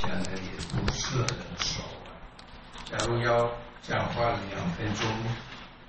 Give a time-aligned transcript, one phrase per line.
[0.00, 2.10] 讲的也不是很熟啊。
[2.84, 3.50] 假如要
[3.82, 5.08] 讲话两分钟，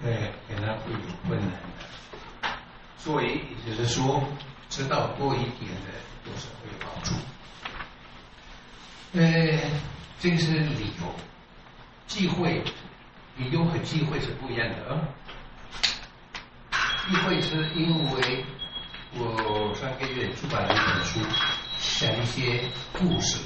[0.04, 2.50] 呃，可能会有困难的。
[2.98, 4.24] 所以也就是说，
[4.70, 5.92] 知道多一点的
[6.26, 7.14] 都是会有帮助。
[9.14, 9.22] 呃，
[10.20, 11.14] 这个是理由，
[12.08, 12.64] 忌讳，
[13.38, 15.02] 理由和忌讳是不一样的啊。
[17.08, 18.44] 忌讳是因为
[19.16, 21.20] 我上个月出版了一本书，
[22.00, 22.64] 讲一些
[22.94, 23.38] 故事，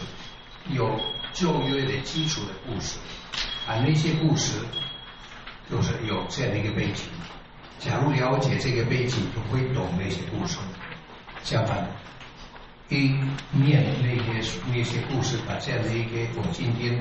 [0.73, 0.99] 有
[1.33, 2.97] 旧约的基础的故事，
[3.67, 4.59] 啊，那些故事
[5.69, 7.05] 就是有这样的一个背景。
[7.79, 10.57] 假如了解这个背景，就会懂那些故事。
[11.43, 11.87] 相反，
[12.89, 13.15] 一
[13.51, 16.99] 念那些那些故事，把这样的一个我今天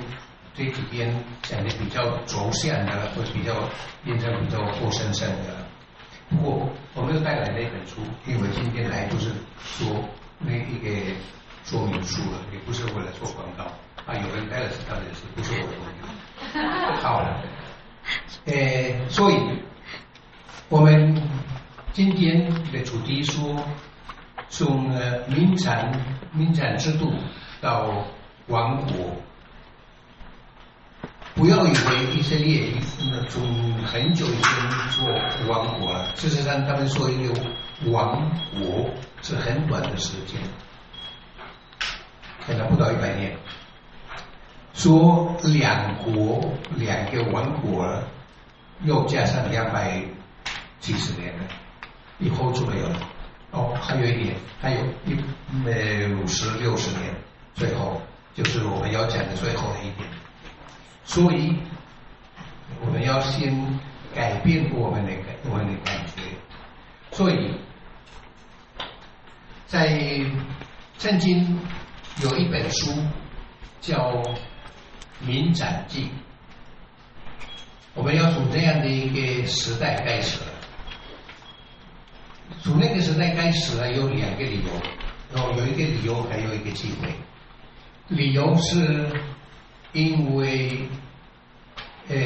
[0.55, 3.69] 这几天讲的比较轴线的，或者比较
[4.05, 5.67] 变成比较活生生的。
[6.29, 10.05] 不过我没有带来那本书，因为我今天来就是说
[10.39, 10.91] 那一个
[11.67, 13.65] 说明书了，也不是为了做广告。
[14.07, 16.97] 啊，有人带了其他的是，不是我的。
[17.03, 17.43] 好了，
[18.45, 19.37] 呃，所以
[20.69, 21.21] 我们
[21.93, 23.61] 今天的主题说，
[24.49, 25.91] 从呃民产
[26.33, 27.13] 民产制度
[27.61, 28.05] 到
[28.47, 29.17] 王国。
[31.35, 32.73] 不要以为以色列
[33.29, 33.43] 从
[33.85, 35.05] 很久以前做
[35.47, 37.35] 王国了，事实上他们说一个
[37.91, 38.89] 王国
[39.21, 40.41] 是很短的时间，
[42.47, 43.37] 可能不到一百年。
[44.75, 46.41] 说两国
[46.77, 48.03] 两个王国，
[48.85, 50.03] 又加上两百
[50.81, 51.45] 几十年了，
[52.19, 52.99] 以后就没有了。
[53.53, 55.17] 哦，还有一点，还有一
[55.65, 57.15] 呃五十六十年，
[57.55, 58.01] 最后
[58.35, 60.07] 就是我们要讲的最后的一点。
[61.05, 61.57] 所以，
[62.85, 63.57] 我们要先
[64.15, 66.23] 改变我们的感我们的感觉。
[67.13, 67.55] 所以，
[69.67, 70.21] 在
[70.99, 71.59] 圣经
[72.23, 72.93] 有一本书
[73.81, 74.13] 叫
[75.21, 76.05] 《民展记》，
[77.95, 80.47] 我们要从这样的一个时代开始了。
[82.63, 84.71] 从那个时代开始呢，有两个理由，
[85.35, 87.13] 然后有一个理由，还有一个机会。
[88.09, 89.09] 理由是。
[89.93, 90.87] 因为，
[92.09, 92.17] 呃，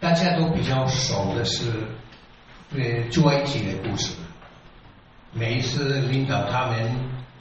[0.00, 1.70] 大家都比较熟的是，
[2.74, 4.16] 呃，朱埃及的故事。
[5.32, 6.90] 每一次领导他们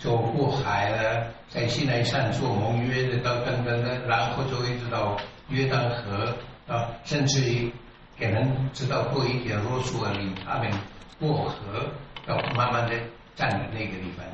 [0.07, 5.17] 走过海了，在西奈山做盟约的，到等等等，然后就一直到
[5.49, 6.33] 约旦河
[6.65, 7.69] 啊，甚至于
[8.17, 10.71] 可能知道过一点，罗素尔领他们
[11.19, 11.85] 过河，
[12.25, 12.95] 要慢慢的
[13.35, 14.25] 站在那个地方，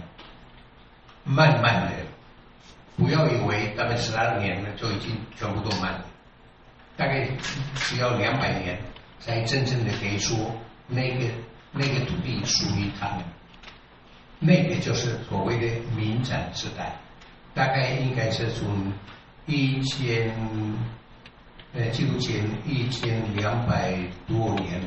[1.23, 1.91] 慢慢的。
[2.95, 6.05] 不要以为他们十二年呢就已经全部都满了，
[6.95, 7.27] 大概
[7.77, 8.77] 需要两百年
[9.19, 10.37] 才真正的可以说
[10.85, 11.25] 那个
[11.71, 13.23] 那个土地属于他们，
[14.45, 16.95] 那个就是所谓的民展时代，
[17.53, 18.91] 大概应该是从
[19.45, 20.31] 一千
[21.73, 24.81] 呃纪录前一千两百多年，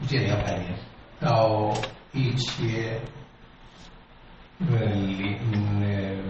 [0.00, 0.74] 一千两百年
[1.20, 1.72] 到
[2.12, 3.00] 一千。
[4.70, 5.36] 呃，零
[5.82, 6.22] 呃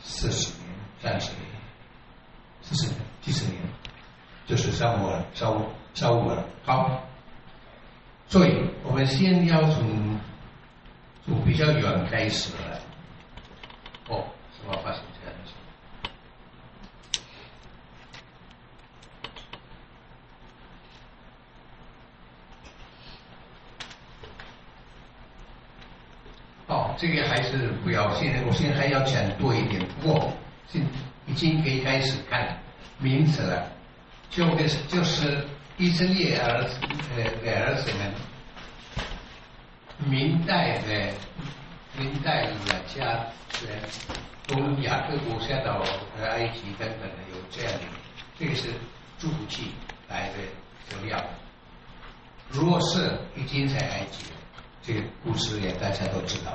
[0.00, 0.68] 四十年、
[1.00, 1.42] 三十年、
[2.60, 3.56] 四十年、几十年，
[4.48, 5.64] 就是上午了，上午
[5.94, 6.44] 上午了。
[6.64, 7.04] 好，
[8.26, 10.18] 所以我们先要从
[11.44, 12.80] 比较远开始了。
[14.08, 14.24] 哦，
[14.56, 15.52] 什么发生这样的事？
[26.68, 28.14] 哦，这个还是不要。
[28.14, 29.82] 现在我现在还要讲多一点。
[30.00, 30.32] 不过，
[30.66, 30.84] 现
[31.26, 32.58] 已经可以开始看
[32.98, 33.72] 名词了。
[34.30, 35.46] 就是就是
[35.78, 36.78] 以色列儿子
[37.16, 38.12] 呃的儿子们，
[40.06, 41.12] 明代的
[41.98, 43.04] 明代的家
[43.66, 43.78] 人，
[44.46, 45.82] 从雅各国下到
[46.22, 47.80] 埃及等等的有这样的，
[48.38, 48.68] 这个是
[49.18, 49.72] 祝福器
[50.08, 50.34] 来的
[50.88, 51.22] 资料。
[52.50, 54.24] 如果是已经在埃及。
[54.80, 56.52] 这个故事也大家都知道。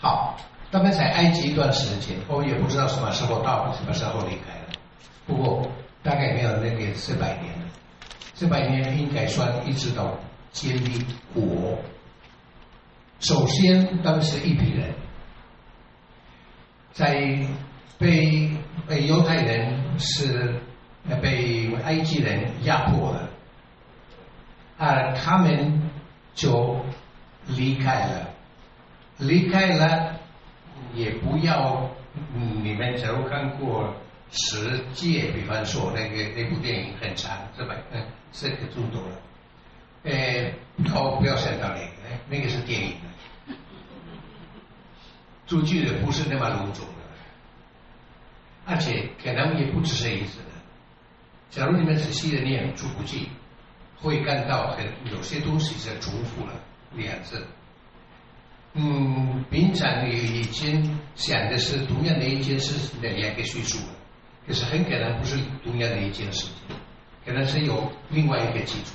[0.00, 0.36] 好，
[0.70, 4.66] 他们在埃及一段时间，我也不知道什么时候到，什么时候离开了。
[5.26, 5.66] 不过
[6.02, 7.54] 大概没有那个四百年，
[8.34, 10.14] 四百年应该算一直到
[10.52, 11.78] 建立国。
[13.20, 14.94] 首先，当时一批人
[16.92, 17.38] 在
[17.98, 18.50] 被
[18.86, 20.60] 被犹太人是
[21.22, 23.28] 被埃及人压迫了，
[24.78, 25.90] 啊，他们
[26.34, 26.84] 就。
[27.56, 28.28] 离开了，
[29.16, 30.20] 离开了，
[30.92, 31.88] 也不要。
[32.34, 33.84] 你们假如看过
[34.30, 37.74] 《十戒》，比方说那个那部电影很长，是吧？
[37.90, 39.16] 嗯，四个钟头了。
[40.02, 40.52] 呃，
[40.94, 41.88] 哦，不要想到那个，
[42.28, 42.96] 那个是电影。
[45.48, 46.92] 出去的不是那么隆重的，
[48.66, 50.44] 而且可能也不只是一次的。
[51.50, 53.26] 假如你们仔细的念《出谷记》，
[54.02, 56.52] 会看到很有些东西是重复了
[56.94, 57.44] 两次。
[58.74, 63.78] 嗯，平常你已经想的是同样的一件事情的两个叙述，
[64.46, 66.76] 可是很可能不是同样的一件事情，
[67.24, 68.92] 可能是有另外一个基础。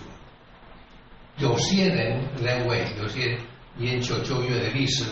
[1.38, 3.36] 有些人认为，有些
[3.80, 5.04] 研究旧约的历史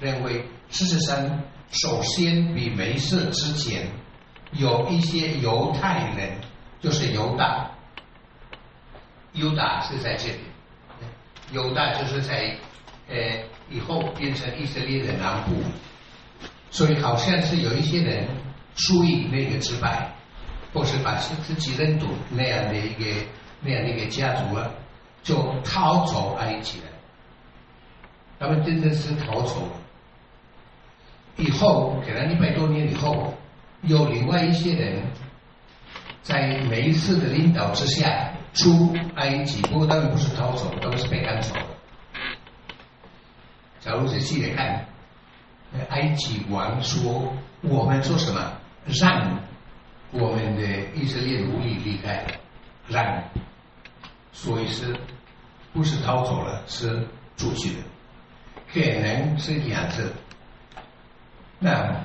[0.00, 1.40] 认为，事实上，
[1.70, 3.88] 首先比梅瑟之前
[4.52, 6.38] 有一些犹太人，
[6.80, 7.70] 就是犹大，
[9.32, 10.40] 犹大是在这里，
[11.52, 12.56] 犹大就是在
[13.08, 13.16] 呃
[13.70, 15.54] 以后变成以色列的南部，
[16.70, 18.28] 所以好像是有一些人
[18.74, 20.12] 属于那个支派，
[20.72, 23.04] 或是把自己认同那样的一个
[23.60, 24.74] 那样的一个家族了。
[25.22, 26.86] 就逃走埃及了，
[28.38, 29.72] 他们真的是逃走了。
[31.56, 33.34] 后可能一百多年以后，
[33.82, 35.02] 有另外一些人，
[36.22, 41.54] 在每一次的领导之下出埃及，不过他们不是逃走，他们是被赶走。
[43.80, 44.86] 假如仔细的看，
[45.90, 47.32] 埃及王说
[47.62, 48.52] ：“我们做什么？
[48.86, 49.38] 让
[50.12, 50.62] 我们的
[50.94, 52.24] 以色列奴隶离开，
[52.88, 53.22] 让，
[54.32, 54.96] 所以是。”
[55.72, 57.06] 不是逃走了，是
[57.36, 57.82] 出去的，
[58.72, 60.10] 可能是两次。
[61.58, 62.02] 那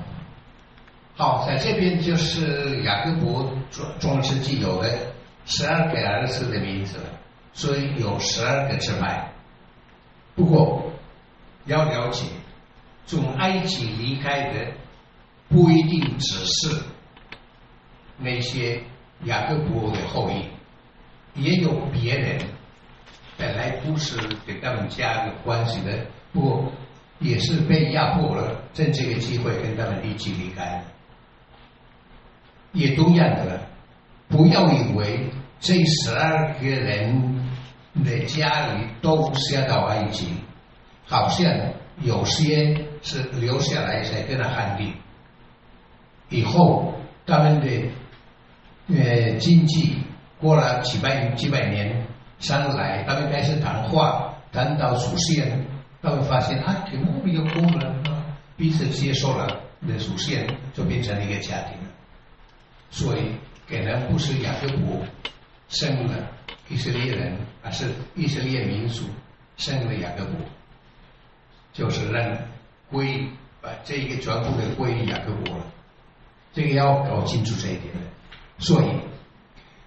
[1.16, 4.90] 好，在这边就是雅各伯中中世纪有的
[5.46, 7.00] 十二个儿子的名字，
[7.54, 9.32] 所以有十二个支派。
[10.36, 10.92] 不过
[11.66, 12.26] 要了解，
[13.06, 14.72] 从埃及离开的
[15.50, 16.82] 不一定只是
[18.18, 18.82] 那些
[19.26, 20.46] 雅各伯的后裔，
[21.36, 22.40] 也有别人。
[23.38, 26.72] 本来不是跟他们家有关系的，不过
[27.22, 30.84] 也是被压迫了，趁这个机会跟他们一起离开。
[32.74, 33.62] 也同样的，
[34.28, 35.30] 不要以为
[35.60, 37.46] 这十二个人
[38.04, 40.28] 的家里都下到埃及，
[41.06, 41.50] 好像
[42.02, 44.94] 有些是留下来在跟他汉地，
[46.30, 46.94] 以后
[47.26, 47.68] 他们的
[48.88, 49.98] 呃经济
[50.40, 52.06] 过了几百几百年。
[52.40, 55.64] 上来，他们开始谈话，谈到祖先，
[56.02, 58.26] 他们发现啊，挺莫名有功能啊，
[58.58, 61.88] 彼此接受了的祖先，就变成了一个家庭了。
[62.90, 63.22] 所以，
[63.68, 65.06] 给人不是雅各伯
[65.70, 66.28] 生了
[66.70, 69.04] 以色列人，而是以色列民族
[69.58, 70.34] 生了雅各伯，
[71.72, 72.38] 就是让
[72.90, 73.28] 归
[73.62, 75.66] 把这个全部的归于雅各伯了。
[76.54, 77.94] 这个要搞清楚这一点，
[78.58, 78.88] 所以。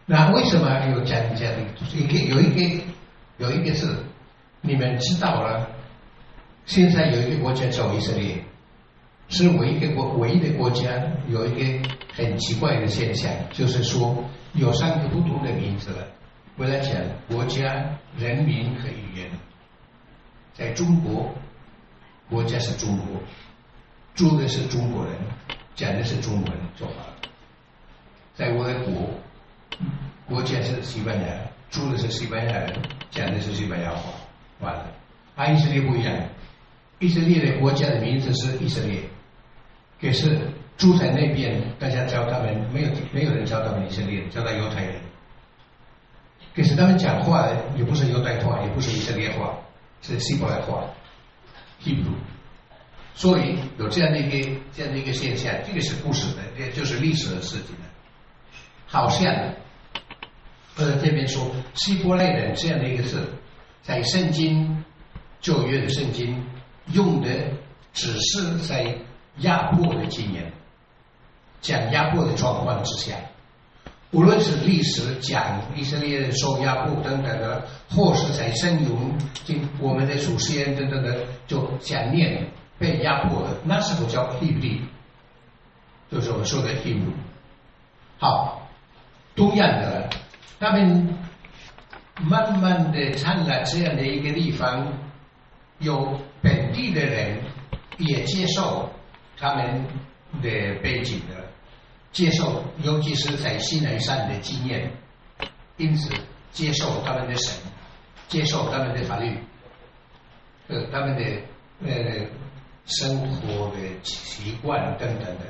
[0.06, 1.50] 那为什么有讲讲
[1.94, 2.84] 一个有一个
[3.38, 3.86] 有一个是
[4.60, 5.66] 你们知道了？
[6.66, 8.42] 现在有一个国家叫以色列，
[9.28, 10.90] 是唯一个国唯一的国家，
[11.28, 14.24] 有一个很奇怪的现象，就是说
[14.54, 15.94] 有三个不同的名字。
[16.56, 16.92] 我来讲
[17.28, 17.84] 国家、
[18.16, 19.30] 人民和语言。
[20.52, 21.34] 在中国，
[22.30, 23.20] 国家是中国，
[24.14, 25.14] 住的是中国人，
[25.74, 27.14] 讲的是中文就好了。
[28.34, 29.10] 在我的国。
[30.26, 31.26] 国家是西班牙，
[31.70, 32.72] 住的是西班牙人，
[33.10, 34.12] 讲的是西班牙话，
[34.60, 34.86] 完了。
[35.34, 36.16] 啊，以色列不一样，
[37.04, 38.98] 以色列的国家的名字是以色列，
[40.00, 40.38] 可是
[40.78, 44.94] 住在那边，大家叫他们没有没有人叫他们以色列，叫他犹太人。
[46.56, 47.46] 可是他们讲话
[47.76, 49.54] 也不是犹太话，也不是以色列话，
[50.00, 50.84] 是希伯来话
[51.84, 52.06] ，Him。
[53.14, 57.84] 所以有这样的一个这样的一个现象，这个是故事的，也就是历史的事情的，
[58.86, 59.54] 好像。
[60.76, 63.24] 呃，这边说希伯来人这样的一个字，
[63.82, 64.82] 在圣经
[65.40, 66.44] 旧约的圣经
[66.92, 67.28] 用的
[67.92, 68.94] 只是在
[69.38, 70.52] 压迫的经验，
[71.60, 73.16] 讲压迫的状况之下，
[74.10, 82.46] 无论是历史讲以色列人受压迫等等的，或是在圣咏经我们的祖先等等的，就讲念
[82.78, 84.82] 被压迫的，那时候叫黑利
[86.10, 87.12] 就是我们说的 Hebrew。
[88.18, 88.68] 好，
[89.34, 90.08] 同样的。
[90.60, 91.18] 他们
[92.22, 94.86] 慢慢的灿烂这样的一个地方，
[95.78, 97.40] 有本地的人
[97.96, 98.90] 也接受
[99.38, 99.84] 他们
[100.42, 101.34] 的背景的，
[102.12, 104.92] 接受，尤其是在西南上的经验，
[105.78, 106.12] 因此
[106.52, 107.58] 接受他们的神，
[108.28, 109.38] 接受他们的法律，
[110.68, 111.24] 呃，他们的
[111.82, 112.26] 呃
[112.84, 115.46] 生活的习惯等等的，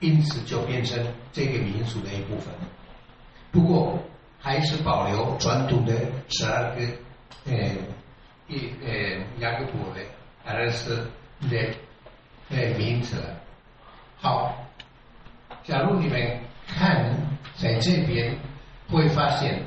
[0.00, 2.52] 因此就变成这个民族的一部分。
[3.52, 4.02] 不过。
[4.40, 5.92] 还是保留传统的
[6.28, 6.80] 十二个
[7.46, 7.52] 呃
[8.46, 10.00] 一呃雅各伯的
[10.48, 11.06] 儿子
[11.42, 11.56] 的
[12.48, 13.22] 呃名字。
[14.20, 14.56] 好，
[15.62, 17.14] 假如你们看
[17.56, 18.34] 在这边，
[18.90, 19.62] 会发现，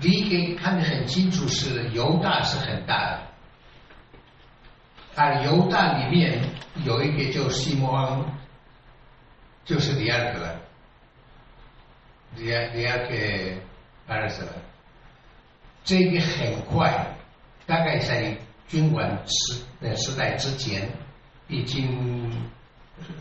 [0.00, 3.20] 第一个看得很清楚是犹大是很大的，
[5.16, 6.38] 而犹大里面
[6.84, 8.24] 有一个叫西摩昂，
[9.64, 10.60] 就是第二个了，
[12.36, 13.14] 第二第二个
[14.06, 14.52] 儿子了，
[15.82, 17.06] 这个很快，
[17.66, 18.36] 大概在
[18.68, 20.88] 君王时呃时代之前，
[21.48, 22.30] 已经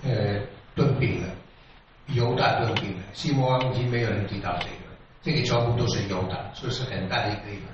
[0.04, 0.40] 呃
[0.76, 1.30] 顿病了。
[2.10, 4.72] 犹大顿病了，西摩王已经没有人提到这个，
[5.24, 7.68] 这个全部都是犹大，所以是很大的一个地方。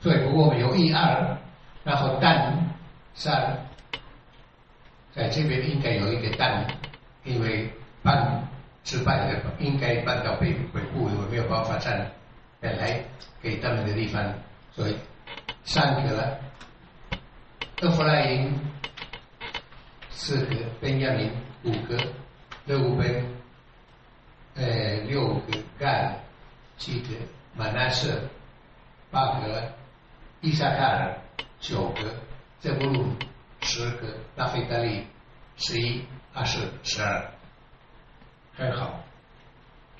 [0.00, 1.36] 所以不过我们有一二，
[1.84, 2.66] 然后但
[3.14, 3.58] 三，
[5.12, 6.66] 在这边应该有一个但，
[7.24, 7.70] 因为
[8.02, 8.42] 半
[8.84, 12.10] 失败的应该搬到北北部，因为没有办法站
[12.58, 13.04] 本来
[13.42, 14.32] 给他们的地方，
[14.72, 14.96] 所以
[15.64, 16.38] 三个了。
[17.82, 18.58] 厄弗莱因
[20.08, 21.30] 四个，贝亚明
[21.62, 21.96] 五个。
[22.64, 23.24] 六分，
[24.56, 26.18] 呃，六个干，
[26.76, 27.08] 七个
[27.54, 28.28] 马纳瑟，
[29.08, 29.72] 八个
[30.40, 31.16] 伊萨卡尔，
[31.60, 32.12] 九个
[32.60, 33.14] 这布鲁，
[33.60, 35.06] 十个拉菲达利，
[35.56, 36.02] 十一、
[36.34, 37.30] 二十、十二，
[38.56, 39.04] 很好。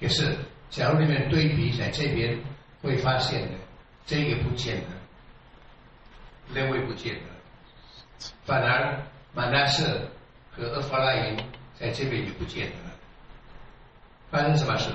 [0.00, 0.36] 可是，
[0.70, 2.36] 假如你们对比在这边，
[2.82, 3.58] 会发现的，
[4.06, 4.88] 这个不见了，
[6.48, 7.35] 那位不见了，
[8.44, 9.02] 反而
[9.34, 10.08] 马纳瑟
[10.52, 11.38] 和厄弗拉营。
[11.78, 12.76] 在这边就不见了，
[14.30, 14.88] 发生什么事？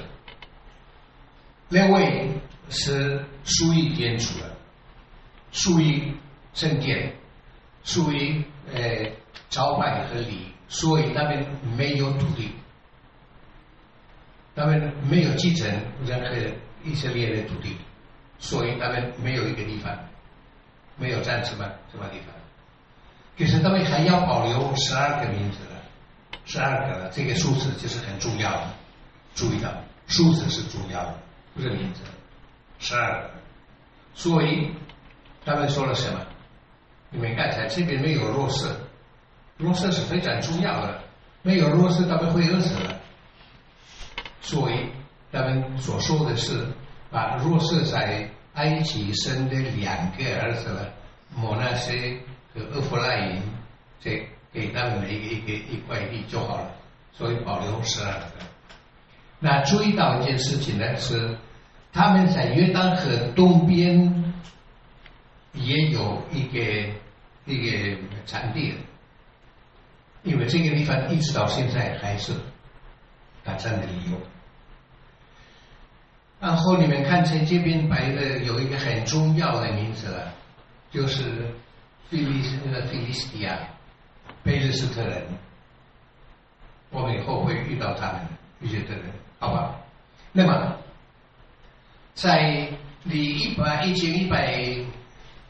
[1.70, 2.28] 那位
[2.70, 4.58] 是属于天主的，
[5.52, 6.12] 属于
[6.56, 7.14] 圣殿，
[7.84, 9.12] 属于呃
[9.52, 11.46] 朝拜和礼，所以那边
[11.78, 12.50] 没有土地，
[14.56, 15.72] 他们没有继承
[16.04, 16.36] 任何
[16.84, 17.78] 以色列的土地，
[18.40, 19.96] 所以他们没有一个地方，
[20.98, 22.34] 没有占什么什么地方，
[23.42, 25.58] 可是他们还要保留十二个名字。
[26.46, 28.68] 十二个了，这个数字就是很重要的，
[29.34, 29.70] 注意到
[30.06, 31.16] 数字是重要的，
[31.56, 32.02] 不是名字。
[32.78, 33.32] 十二个，
[34.14, 34.70] 所以
[35.44, 36.20] 他们说了什么？
[37.10, 38.68] 你们刚才这边没有弱势，
[39.58, 41.02] 弱势是非常重要的，
[41.42, 43.00] 没有弱势他们会饿死的。
[44.42, 44.88] 所以
[45.32, 46.68] 他们所说的是
[47.10, 50.94] 把弱势在埃及生的两个儿子了，
[51.36, 51.74] 摩纳
[52.54, 53.42] 西和厄弗拉因
[54.00, 54.26] 这。
[54.54, 56.70] 给他们一个一个一块地就好了，
[57.14, 58.26] 所以保留十二个。
[59.40, 61.38] 那注意到一件事情呢，是
[61.94, 64.34] 他们在约旦河东边
[65.54, 66.60] 也有一个
[67.46, 68.74] 一个产地，
[70.24, 72.34] 因为这个地方一直到现在还是
[73.46, 74.18] 打仗的理由。
[76.42, 80.34] 然后你们看见这边摆的有一个很重要的名字了，
[80.92, 81.56] 就是
[82.12, 83.58] 菲利斯那个菲利斯蒂亚。
[84.44, 85.24] 贝利斯特人，
[86.90, 88.22] 我们以后会遇到他们
[88.60, 89.04] 遇见的人，
[89.40, 89.76] 好吧？
[90.32, 90.76] 那么，
[92.16, 92.68] 在
[93.04, 94.60] 离一百一千一百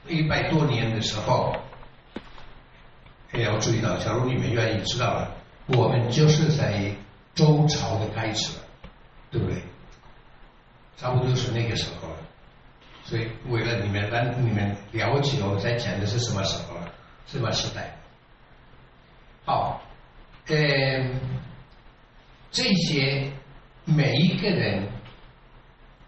[0.07, 1.55] 一百多年的时候，
[3.33, 5.31] 也要注意到，假如你们愿意知道了，
[5.67, 6.93] 我们就是在
[7.33, 8.63] 周朝的开始了，
[9.31, 9.61] 对不对？
[10.97, 12.17] 差不多是那个时候了。
[13.03, 16.05] 所以，为了你们让你们了解我在讲的。
[16.05, 16.91] 是什么时候了，
[17.27, 17.95] 什么时代。
[19.45, 19.81] 好，
[20.47, 20.55] 呃，
[22.51, 23.31] 这些
[23.85, 24.87] 每一个人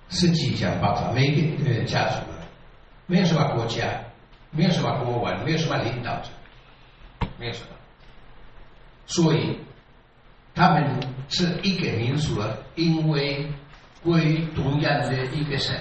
[0.10, 2.48] 是即将爆发，每一个呃家族的，
[3.08, 4.02] 没有什么国家，
[4.52, 6.30] 没有什么国王，没有什么领导者，
[7.38, 7.68] 没有什么，
[9.08, 9.58] 所以
[10.54, 13.52] 他们是一个民族了，因为
[14.04, 15.76] 归同样的一个神，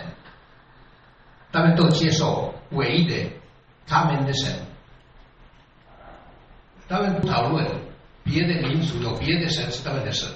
[1.52, 3.30] 他们都接受唯一的
[3.86, 4.52] 他们的神。
[6.88, 7.66] 他们不讨论
[8.24, 10.26] 别的民族有别的神是他们的事，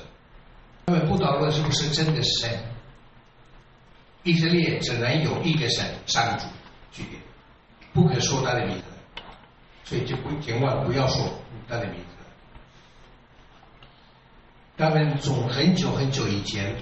[0.86, 2.50] 他们不讨论是不是真的神。
[4.22, 6.46] 以色列只能有一个神上主，
[6.92, 7.20] 据点，
[7.92, 8.84] 不可说他的名字，
[9.84, 11.28] 所以就不千万不要说
[11.68, 12.06] 他的名字。
[14.76, 16.74] 他们从很久很久以前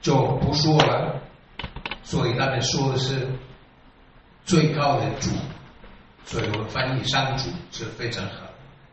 [0.00, 1.19] 就不说了，
[2.10, 3.24] 所以他们说的是
[4.44, 5.30] 最高的主。
[6.24, 8.42] 所以我翻译三主是非常好，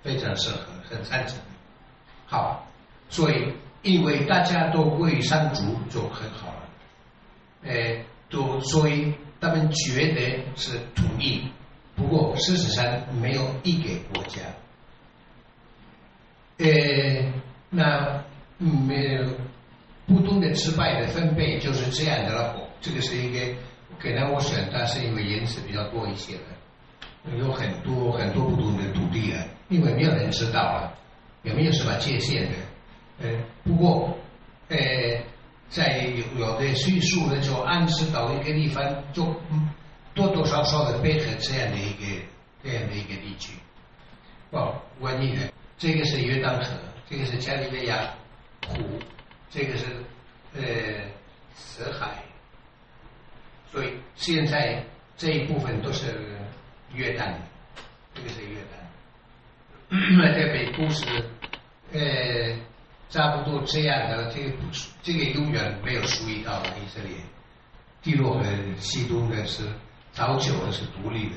[0.03, 1.35] 非常适合，很赞成。
[2.27, 2.63] 好，
[3.09, 6.69] 所以因为大家都归三主就很好了，
[7.63, 11.41] 呃，都所以他们觉得是同意，
[11.95, 14.41] 不过事实上没有一个国家。
[16.57, 17.33] 呃，
[17.69, 18.23] 那
[18.57, 19.23] 没有
[20.05, 22.66] 不同的失败的分配就是这样的了。
[22.87, 23.53] 这个是一个，
[23.99, 27.37] 可能我选它是因为颜色比较多一些的。
[27.37, 30.93] 有很多很多不同的土地啊，因为没有人知道啊，
[31.43, 32.53] 也没有什么界限的。
[33.19, 33.29] 呃，
[33.65, 34.17] 不过，
[34.69, 34.77] 呃，
[35.69, 39.25] 在有有的叙述呢，就暗示到一个地方，就
[40.13, 42.23] 多多少少的配合这样的一个
[42.63, 43.51] 这样的一个地区。
[44.51, 46.71] 哦，瘟疫的，这个是约旦河，
[47.09, 48.09] 这个是加利利亚
[48.65, 48.77] 湖，
[49.49, 49.85] 这个是
[50.55, 50.61] 呃
[51.53, 52.23] 死海，
[53.71, 54.83] 所以现在
[55.17, 56.05] 这一部分都是
[56.93, 57.33] 约旦，
[58.13, 60.17] 这个是约旦。
[60.17, 61.05] 那 在北部是
[61.93, 62.57] 呃。
[63.09, 64.51] 差不多这样的，这个，
[65.01, 67.15] 这个永远没有属于到以色列。
[68.03, 68.43] 地洛和
[68.81, 69.63] 西东的是
[70.11, 71.35] 早久的是独立的，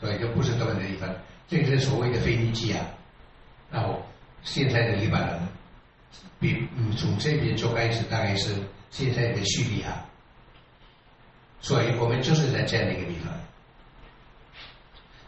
[0.00, 1.06] 所以就不是他们的地方。
[1.48, 2.80] 这个是所谓的腓尼基亚，
[3.70, 4.02] 然后
[4.42, 5.38] 现在的黎巴嫩，
[6.40, 8.54] 比嗯从这边就开始大概是
[8.88, 10.02] 现在的叙利亚。
[11.60, 13.32] 所以我们就是在这样的一个地方。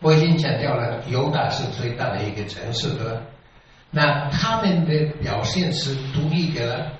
[0.00, 3.22] 我已经强调了，犹大是最大的一个城市的。
[3.90, 6.90] 那他们的表现是独立的，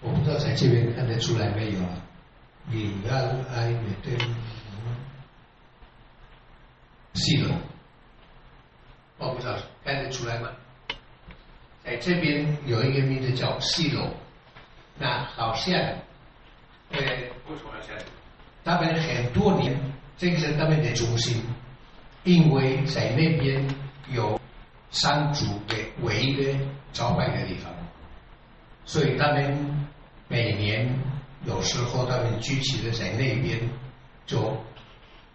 [0.00, 1.78] 我不知道在这边看得出来没有？
[2.66, 3.14] 你要
[3.52, 4.18] 爱的对，
[7.14, 7.56] 系统，
[9.18, 10.50] 我不知道看得出来吗？
[11.82, 14.06] 在这边有一个名字叫西罗，
[14.98, 15.74] 那好像，
[16.90, 17.96] 呃，为什么好像？
[18.64, 19.74] 他们很多年，
[20.18, 21.42] 这个是他们的中心，
[22.24, 23.64] 因为在那边
[24.12, 24.38] 有。
[24.92, 26.58] 山主的唯一的
[26.92, 27.72] 招拜的地方，
[28.84, 29.86] 所以他们
[30.26, 30.92] 每年
[31.46, 33.60] 有时候他们聚集的在那边，
[34.26, 34.60] 就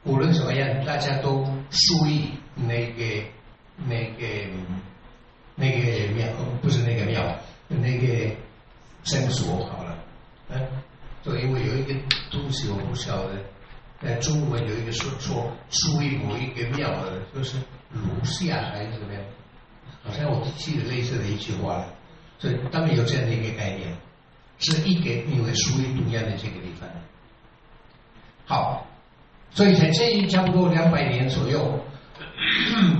[0.03, 3.23] 无论怎么样，大家都注意那个
[3.87, 4.25] 那个
[5.55, 6.27] 那个庙，
[6.61, 7.23] 不是那个庙，
[7.69, 8.35] 那个
[9.05, 9.97] 圣所好了，
[10.49, 10.67] 嗯，
[11.25, 11.95] 就因为有一个
[12.29, 13.31] 东西我不晓得，
[13.99, 17.57] 在中文有一个说说注意某一个庙的，就是
[17.89, 19.23] 如下还是怎么样？
[20.03, 21.87] 好像我记得类似的一句话了，
[22.37, 23.91] 所以他们有这样的一个概念，
[24.59, 26.87] 是一个因为属于东亚的这个地方。
[28.45, 28.85] 好，
[29.49, 31.83] 所以在这一差不多两百年左右，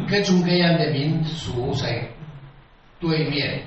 [0.09, 2.09] 各种各样的民族在
[2.99, 3.61] 对面，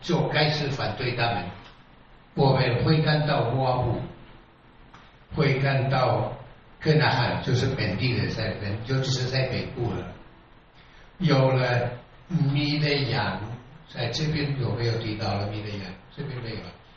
[0.00, 1.44] 就开始反对他们。
[2.34, 4.00] 我们会看到摩阿布，
[5.34, 6.32] 会看到
[6.80, 10.06] 克纳罕，就是本地的在本，就是在北部了，
[11.18, 11.90] 有了。
[12.26, 13.38] 米的羊
[13.86, 15.80] 在这边有没有提到了米的羊？
[16.16, 16.56] 这边没有，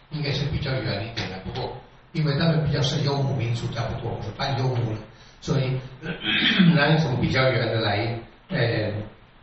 [0.09, 1.37] 应该是比较远一点的。
[1.43, 1.75] 不过，
[2.13, 4.97] 因为他们比较是游牧民族，差不多是半游牧了，
[5.41, 5.77] 所以
[6.73, 8.93] 南从比较远的来呃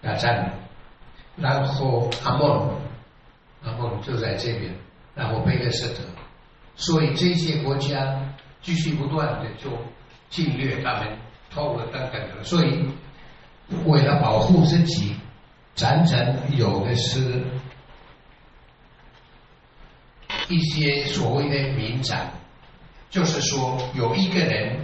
[0.01, 0.51] 打仗。
[1.37, 2.81] 然后阿蒙，
[3.63, 4.75] 阿蒙就在这边，
[5.15, 6.03] 然后贝勒斯特，
[6.77, 8.21] 所以这些国家
[8.63, 9.71] 继续不断的就
[10.31, 11.09] 侵略他们，
[11.51, 12.43] 偷了等等的。
[12.43, 12.85] 所以
[13.85, 15.15] 为了保护自己。
[15.77, 17.43] 常常有的是
[20.49, 22.31] 一些所谓的民宅，
[23.11, 24.79] 就是说有一个人，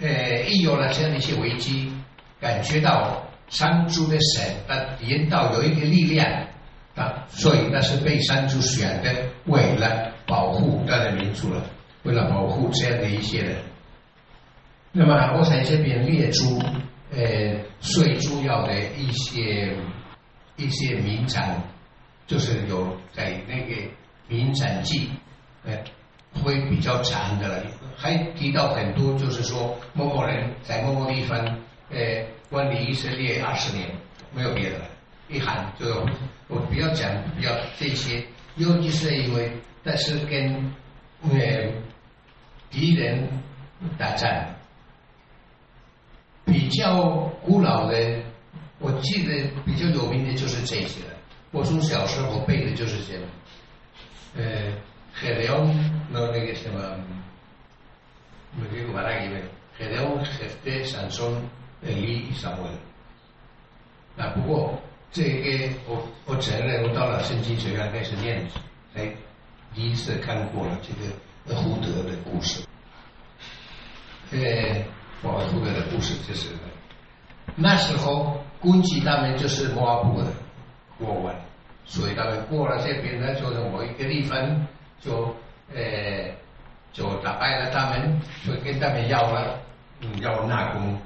[0.00, 1.92] 呃，一有了这样的一些危机，
[2.40, 6.48] 感觉到山猪的神呃，引导有一个力量
[6.98, 9.14] 啊，所以那是被山猪选的，
[9.46, 11.64] 为了保护他的民族了，
[12.02, 13.56] 为了保护这样的一些人。
[14.92, 16.60] 那么我在这边列出。
[17.10, 17.24] 呃，
[17.80, 19.74] 最主要的一些
[20.56, 21.58] 一些名产，
[22.26, 23.74] 就是有在那个
[24.28, 25.08] 名产记，
[25.64, 25.72] 呃，
[26.34, 27.64] 会比较长的了。
[27.96, 31.38] 还提到很多，就是说某某人在某某地方，
[31.90, 33.88] 呃，管理以色列二十年，
[34.34, 34.84] 没有别的了。
[35.30, 35.86] 一喊就
[36.48, 38.24] 我不要讲，不要这些，
[38.56, 39.52] 尤其是因为
[39.84, 40.72] 但是跟
[41.22, 41.30] 呃
[42.70, 43.28] 敌人
[43.96, 44.28] 打仗。
[46.44, 48.22] 比较古老的，
[48.78, 51.14] 我记得比较有名的就是这些了。
[51.50, 53.26] 我从小时候背的就是这个，
[54.38, 54.72] 呃，
[55.12, 55.62] 海辽
[56.10, 56.80] 那那个什么，
[58.56, 59.42] 没给我把那个
[59.78, 61.34] 海辽海的山松
[61.82, 62.70] 呃离上位。
[64.16, 68.46] 啊，不过这个我我承认，我到了圣经学院开始念，
[68.94, 69.12] 哎
[69.74, 70.92] 第一次看过了这
[71.52, 72.64] 个胡德的故事，
[74.32, 74.84] 呃。
[75.20, 76.50] 摩阿布的故事就是，
[77.56, 80.28] 那时候估计他们就是摩布的
[80.96, 81.34] 国王，
[81.84, 84.64] 所以他们过了这边呢，就是某一个地方，
[85.00, 85.34] 就
[85.74, 86.30] 呃
[86.92, 89.58] 就打败了他们，就跟他们要了，
[90.02, 90.96] 嗯，要纳贡，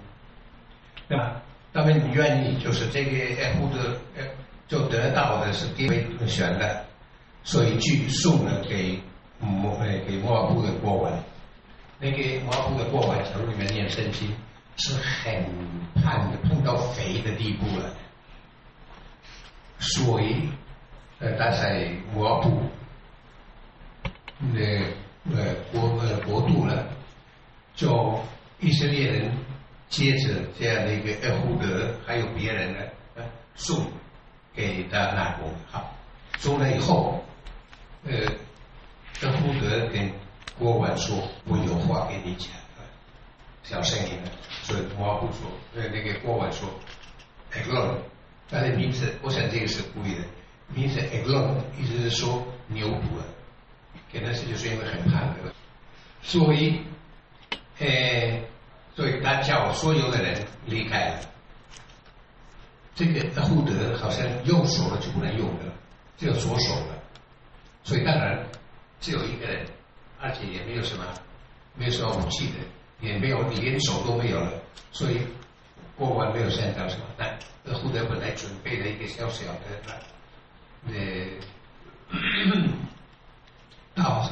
[1.09, 1.41] 对吧？
[1.73, 4.25] 他们愿意就是这个呃胡德呃
[4.69, 6.85] 就得到的是第一位选的，
[7.45, 9.01] 所以去送了给
[9.39, 11.13] 摩呃给摩阿布的国王。
[11.99, 14.29] 那个毛布的过完城里面念圣经
[14.77, 15.45] 是很
[16.03, 17.95] 胖的，胖到肥的地步了。
[19.79, 20.49] 所以
[21.21, 22.63] 呃，但在摩布
[24.53, 24.83] 的
[25.31, 26.89] 呃国呃国度了，
[27.77, 28.19] 就
[28.59, 29.31] 以色列人
[29.93, 32.81] 接着这样的一个厄胡德，还有别人呢，
[33.55, 33.87] 送
[34.55, 35.95] 给的那国好，
[36.39, 37.23] 送了以后，
[38.05, 38.13] 呃，
[39.21, 40.11] 厄胡德跟
[40.59, 42.49] 郭文说：“我有话跟你讲。”
[43.63, 44.31] 小声音的，
[44.63, 45.43] 所以摩布说，
[45.77, 46.69] 呃，那个郭文说
[47.53, 47.97] ，Eglon，
[48.51, 50.23] 他的名字，我想这个是故意的，
[50.69, 53.23] 名字 Eglon，意思是说牛犊啊，
[54.11, 55.55] 可能是就是因为很胖的，
[56.23, 56.81] 所以，
[57.79, 58.41] 呃，
[58.95, 61.21] 所以他叫所有的人离开了。
[62.95, 65.73] 这个护德好像右手了就不能用了，
[66.19, 66.99] 只有左手了，
[67.85, 68.47] 所以当然
[69.01, 69.67] 只有一个人，
[70.21, 71.05] 而且也没有什么，
[71.75, 72.55] 没有什么武器的。
[73.01, 74.53] 也没有，连手都没有了，
[74.93, 75.27] 所以
[75.97, 77.05] 国王没有想到什么。
[77.19, 77.37] 但
[77.75, 79.61] 胡德本来准备了一个小小的
[80.87, 80.93] 呃
[83.97, 84.31] 刀子，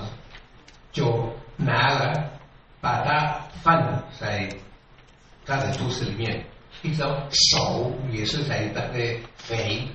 [0.93, 2.31] 就拿了，
[2.81, 4.49] 把它放在
[5.45, 6.45] 他的肚子里面，
[6.83, 7.03] 一只
[7.53, 9.87] 手也是在他的肺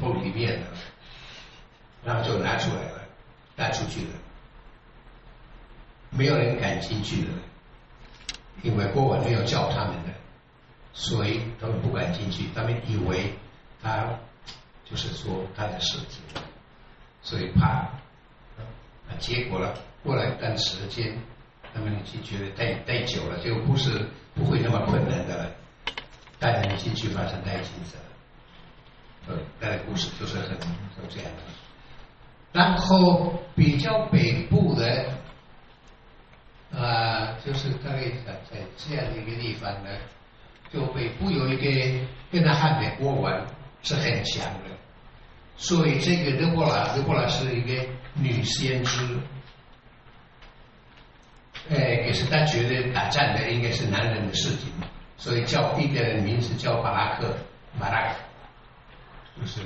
[0.00, 0.66] 部里面的，
[2.04, 3.00] 然后就拿出来了，
[3.56, 4.10] 带出去了，
[6.10, 7.28] 没有人敢进去的。
[8.62, 10.12] 因为国王没有叫他们的，
[10.92, 12.44] 所以他们不敢进去。
[12.54, 13.32] 他们以为
[13.80, 14.08] 他
[14.84, 16.20] 就是说他的事情，
[17.22, 17.88] 所以怕。
[19.18, 21.16] 结果了，过了一段时间，
[21.74, 25.50] 那么你进去待待久了，这个故事不会那么困难的了。
[26.38, 28.00] 带他们进去发生太紧张
[29.28, 31.42] 呃，他的故事就是很就这样的。
[32.52, 35.06] 然后比较北部的。
[36.70, 39.88] 呃，就是大概在在这样的一个地方呢，
[40.70, 43.46] 就北部有一个跟他汉的国王
[43.82, 44.76] 是很强的，
[45.56, 49.18] 所以这个德波拉，德波拉是一个女先知，
[51.70, 51.76] 哎，
[52.06, 54.70] 也是他觉得打仗的应该是男人的事情，
[55.16, 57.36] 所以叫一个名字叫巴拉克，
[57.78, 58.14] 巴拉克，
[59.40, 59.60] 就是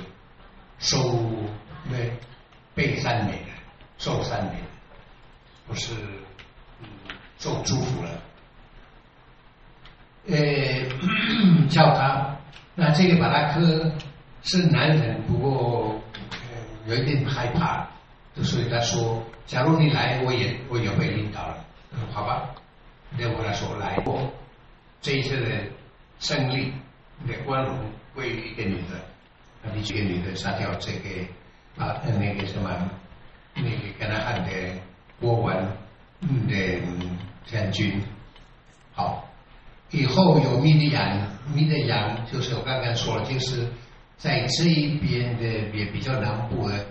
[0.79, 0.97] 受
[1.85, 1.97] 那
[2.75, 3.49] 被赞美的，
[3.97, 4.67] 受赞美的，
[5.67, 5.93] 不是。
[6.81, 6.87] 嗯
[7.39, 8.09] 受祝福了，
[10.27, 12.37] 呃，叫他。
[12.73, 13.91] 那这个巴拉克
[14.43, 16.01] 是男人，不过
[16.87, 17.85] 有一点害怕，
[18.43, 21.57] 所以他说：“假如你来，我也我也会领导了。”
[22.11, 22.49] 好吧，
[23.17, 24.31] 那我来说来过
[25.01, 25.47] 这一次的
[26.19, 26.71] 胜利
[27.27, 27.77] 的光荣
[28.13, 28.99] 归于一个女的，
[29.61, 32.89] 那你这个女的杀掉这个啊那个什么
[33.55, 34.51] 那个跟他喊的
[35.19, 35.55] 国王
[36.47, 36.81] 的。
[37.45, 38.01] 将军，
[38.93, 39.27] 好，
[39.91, 43.67] 以后有米的羊，米的羊就是我刚刚说了，就是
[44.15, 45.43] 在这一边的
[45.77, 46.85] 也比较南部的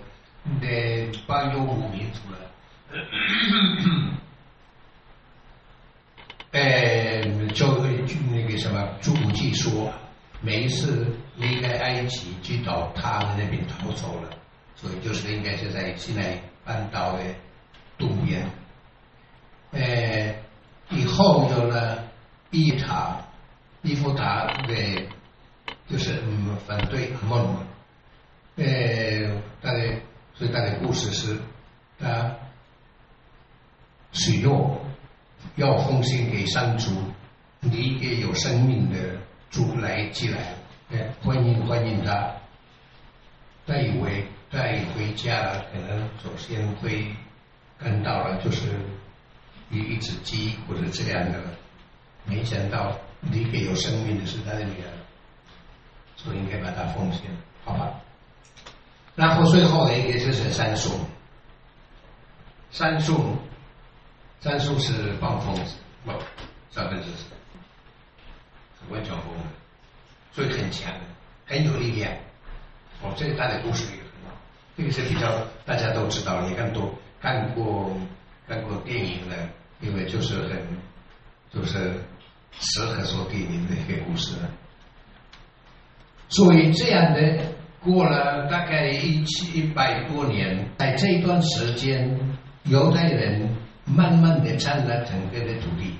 [0.61, 2.37] 的巴尤姆民族了。
[6.53, 7.83] 呃，就
[8.31, 9.91] 那个什么朱古记说，
[10.39, 14.29] 每一次离开埃及，就到他们那边逃走了，
[14.75, 17.23] 所以就是应该是在西奈半岛的
[17.97, 18.47] 东边。
[19.71, 20.35] 哎，
[20.91, 22.03] 以后有了
[22.51, 23.17] 伊塔、
[23.81, 25.07] 伊夫塔的，
[25.89, 27.57] 就是嗯反对梦，
[28.57, 29.95] 呃，他的
[30.35, 31.35] 所以他的故事是，
[31.99, 32.35] 他
[34.11, 34.79] 许诺
[35.55, 36.91] 要奉献给山主，
[37.59, 38.97] 你给有生命的
[39.49, 40.55] 主来进来，
[40.91, 42.33] 哎，欢迎欢迎他，
[43.65, 47.07] 他以为带回家，可能首先会
[47.79, 48.69] 看到了就是。
[49.71, 51.39] 一一只鸡或者这样的，
[52.25, 54.91] 没想到你给有生命的是他的女儿，
[56.15, 57.21] 所以应该把它奉献，
[57.65, 57.89] 好吧？
[59.15, 60.91] 然后最后的一个就是三叔，
[62.69, 63.35] 三叔，
[64.43, 65.55] 三叔是暴风，
[66.03, 66.11] 不，
[66.69, 67.23] 三分之是
[68.91, 69.43] 完全疯的，
[70.33, 70.91] 所以很强，
[71.47, 72.11] 很有力量。
[73.01, 74.35] 哦，这个他的故事也很好，
[74.75, 77.95] 这个是比较大家都知道，也看多看过。
[78.45, 79.37] 看过电影的，
[79.79, 80.61] 因为就是很，
[81.49, 81.93] 就是
[82.51, 84.35] 适合说电影的一个故事。
[86.27, 87.39] 所以这样的
[87.79, 92.19] 过了大概一七一百多年，在这一段时间，
[92.65, 93.49] 犹太人
[93.85, 95.95] 慢慢的占了整个的土地。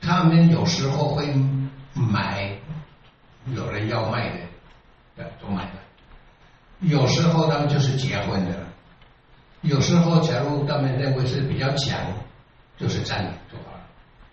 [0.00, 1.32] 他们有时候会
[1.94, 2.50] 买，
[3.54, 4.30] 有人要卖
[5.16, 5.74] 的，都买了。
[6.80, 8.66] 有时候他们就是结婚的。
[9.60, 11.96] 有时候，假如他们认为是比较强，
[12.76, 13.84] 就是占领就好了。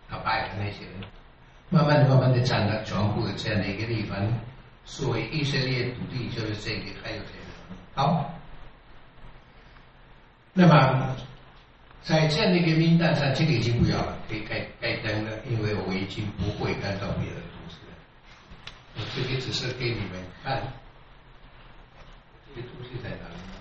[0.10, 0.94] 他拜的那些人，
[1.70, 4.18] 慢慢的、慢慢的占了全部的这样的一个地方。
[4.86, 7.40] 所以以色列土地就是这个，还有这个。
[7.94, 8.34] 好，
[10.54, 11.16] 那么
[12.04, 17.94] 在这样的一个名单上，这个已经不要了，可以盖盖灯了，因为我已经不会看到别的东西了。
[18.96, 20.64] 我这个只是给你们看，
[22.56, 23.54] 这个东西在哪里呢？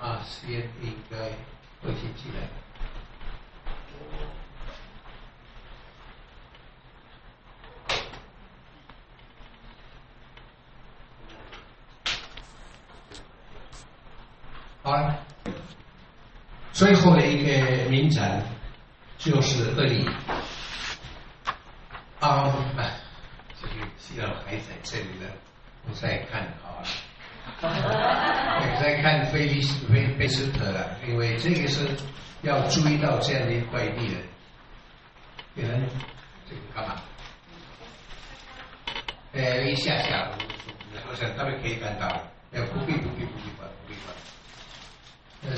[0.00, 1.16] 啊，先应该
[1.82, 2.48] 会写进来。
[14.82, 15.23] 好了，
[16.74, 18.42] 最后的一个名展
[19.16, 20.04] 就是厄里。
[22.18, 22.52] 啊，
[23.60, 25.30] 这个需要还在这里的，
[25.86, 26.86] 我再看好了。
[28.82, 31.88] 再看菲利斯菲菲斯特了，因为这个是
[32.42, 34.14] 要注意到这样的一块地的。
[35.54, 35.88] 给人
[36.48, 37.00] 这个干嘛？
[39.32, 40.28] 呃，一下下，
[41.08, 42.08] 我想他们可以看到，
[42.50, 44.12] 要不必不必不必管不必管。
[45.46, 45.50] 呃，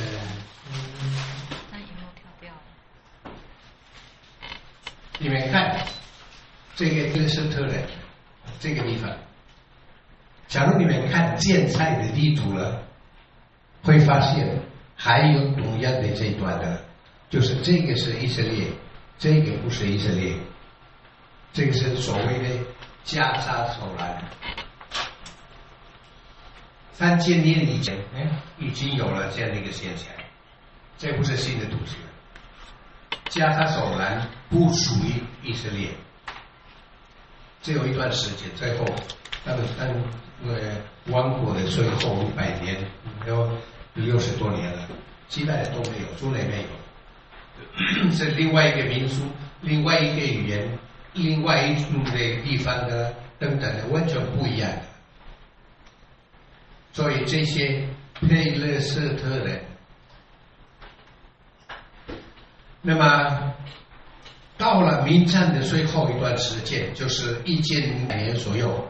[1.71, 3.31] 那荧幕跳掉了。
[5.19, 5.87] 你们看
[6.75, 7.83] 这个菲斯特的
[8.59, 9.11] 这个地方，
[10.49, 12.83] 假如你们看建菜的地图了，
[13.83, 14.59] 会发现
[14.97, 16.83] 还有同样的这一段的，
[17.29, 18.69] 就是这个是以色列，
[19.19, 20.35] 这个不是以色列，
[21.53, 22.65] 这个是所谓的
[23.05, 24.09] 加沙走廊。
[26.93, 28.27] 三千年以前，哎，
[28.59, 30.09] 已经有了这样的一个现象，
[30.97, 31.97] 这不是新的东西。
[33.29, 35.91] 加沙走廊不属于以色列，
[37.61, 38.87] 只有一段时间，最后
[39.45, 40.03] 他们他们
[40.45, 42.77] 呃亡国的最后一百年，
[43.27, 43.51] 有
[43.95, 44.89] 六十多年了，
[45.29, 46.69] 其他的都没有，从来没有。
[48.13, 49.23] 是另外一个民族，
[49.63, 50.79] 另外一个语言，
[51.15, 54.71] 另外一种的地方的等等的，完全不一样。
[56.93, 57.87] 所以这些
[58.21, 59.61] 佩勒斯特人，
[62.81, 63.55] 那么
[64.57, 68.87] 到了明战的最后一段时间，就是一千百年左右，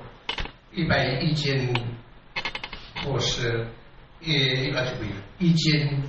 [0.77, 1.75] 一百一千
[3.03, 3.67] 或是
[4.21, 4.33] 一
[4.67, 5.05] 一百不
[5.39, 6.01] 一千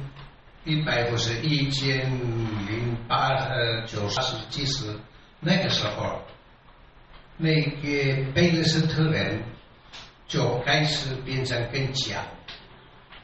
[0.63, 2.07] 一百或是一千
[2.67, 4.93] 零八呃九十几十
[5.39, 6.21] 那个时候，
[7.37, 9.41] 那个贝勒斯特人。
[10.27, 12.21] 就开始变成更强，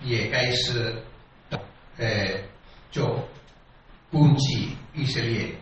[0.03, 0.95] 也开始，
[1.97, 2.07] 呃，
[2.91, 3.19] 就
[4.09, 5.53] 攻击以色列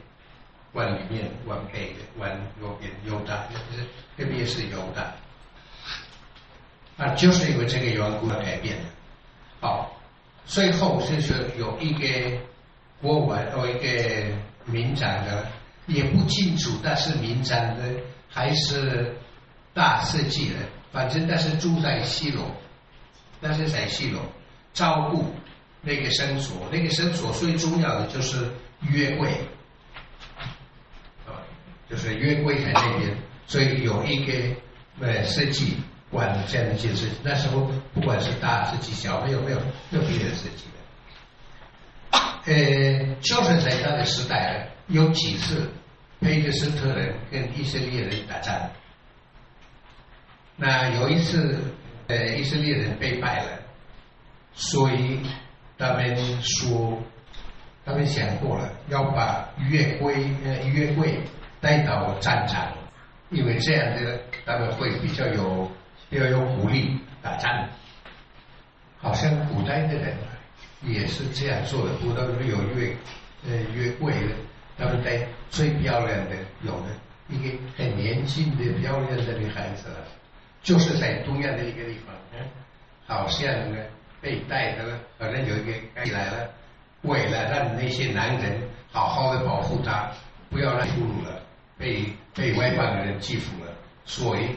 [0.74, 2.30] 往里面往北的往
[2.62, 3.48] 右边犹大，
[4.16, 5.12] 特别是犹大，
[7.02, 8.84] 啊，就是因为这个缘故而改变的。
[9.60, 9.92] 好，
[10.46, 12.38] 最后就是有一个
[13.02, 14.26] 国王或一个
[14.66, 15.48] 民长的，
[15.88, 17.84] 也不清楚，但是民长的
[18.30, 19.16] 还是
[19.74, 20.56] 大设计的。
[20.92, 22.44] 反正但是住在西楼，
[23.40, 24.20] 那是在西楼
[24.72, 25.34] 照顾
[25.82, 28.46] 那个生所，那个生所最重要的就是
[28.82, 29.30] 约会，
[31.26, 31.42] 啊，
[31.90, 34.34] 就是约柜在那边，所以有一个
[35.00, 35.78] 呃设计
[36.12, 37.18] 管这样一件事情。
[37.24, 39.58] 那时候不管是大设计小，没有没有
[39.90, 42.20] 没有别的设计的。
[42.46, 45.70] 呃，就是在他的时代，有几次
[46.20, 48.54] 佩克斯特人跟以色列人打仗。
[50.58, 51.60] 那有一次，
[52.08, 53.60] 呃，以色列人被败了，
[54.54, 55.20] 所以
[55.78, 57.02] 他们说，
[57.86, 61.20] 他们想过了，要把约柜呃约柜
[61.60, 62.72] 带到战场，
[63.30, 65.72] 因为这样的他们会比较有
[66.12, 67.68] 比较有武力打仗。
[69.00, 70.16] 好像古代的人
[70.84, 72.96] 也是这样做的，古代不是有越
[73.48, 74.36] 呃越贵的，
[74.78, 76.88] 他们带最漂亮的有的
[77.30, 79.88] 一个很年轻的漂亮的女孩子。
[80.62, 82.46] 就是在东亚的一个地方，嗯，
[83.08, 83.84] 好像呢
[84.22, 86.48] 被带的，反正有一个带来了，
[87.02, 90.12] 为了让那些男人好好的保护她，
[90.52, 91.42] 不要让俘虏了，
[91.80, 93.74] 被被外邦的人欺负了，
[94.06, 94.50] 所以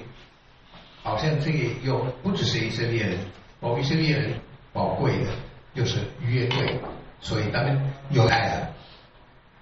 [1.05, 3.19] 好像这个有不只是以色列人，
[3.61, 4.33] 某以色列人
[4.73, 5.31] 宝贵的，
[5.75, 6.81] 就是约柜，
[7.21, 8.71] 所以他们有带了，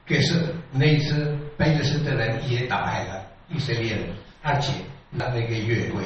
[0.07, 4.05] 可是那一次贝勒斯的人也打败了以色列人，
[4.41, 4.73] 而且
[5.11, 6.05] 拿那个约柜。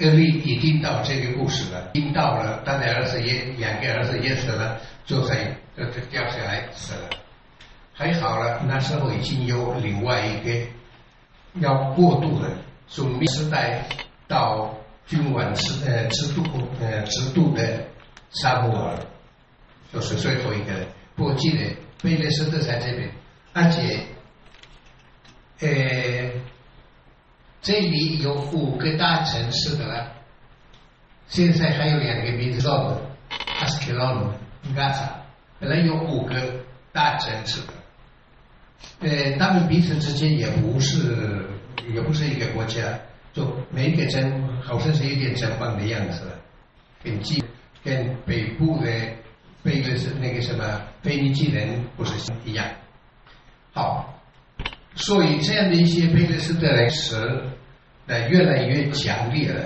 [0.00, 7.08] 厄利已经到这个故事了，听到了，他的儿子也两个儿子也死了，就在这这掉下来死了。
[7.94, 10.66] 还好了，那时候已经有另外一个
[11.54, 12.50] 要过渡的，
[12.88, 13.86] 从明时代
[14.30, 14.72] 到
[15.08, 16.44] 君王制呃制度
[16.80, 17.84] 呃制度的
[18.30, 18.96] 沙漠尔，
[19.92, 20.86] 就是最后一个。
[21.16, 23.10] 我记得贝勒斯特在这边，
[23.52, 24.06] 而且
[25.58, 25.68] 呃
[27.60, 30.12] 这里有五个大城市的，
[31.26, 33.02] 现在还有两个名字叫做
[33.60, 34.32] 阿斯克隆、
[34.76, 35.10] 加萨，
[35.58, 36.40] 本来有五个
[36.92, 37.72] 大城市的，
[39.00, 41.44] 呃，他们彼此之间也不是
[41.92, 42.98] 也不是一个国家，
[43.32, 46.22] 就每一个城好像是有点城邦的样子，
[47.02, 47.42] 跟基
[47.82, 48.90] 跟北部的
[49.62, 52.66] 贝勒是那个什么腓尼基人不是一样，
[53.72, 54.06] 好。
[54.96, 57.14] 所以这样的一些贝勒斯的人史，
[58.06, 59.64] 呃，越来越强烈了。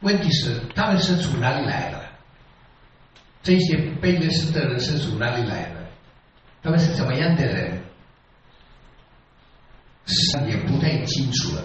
[0.00, 2.00] 问题是他们是从哪里来的？
[3.42, 5.84] 这些贝勒斯的人是从哪里来的？
[6.62, 7.81] 他们是怎么样的人？
[10.48, 11.64] 也不太清楚了，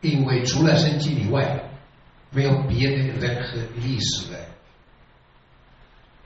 [0.00, 1.62] 因为除了圣经以外，
[2.30, 4.38] 没有别的任何历史了。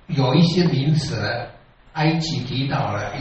[0.09, 1.49] 有一些名词，
[1.93, 3.13] 埃及提到了。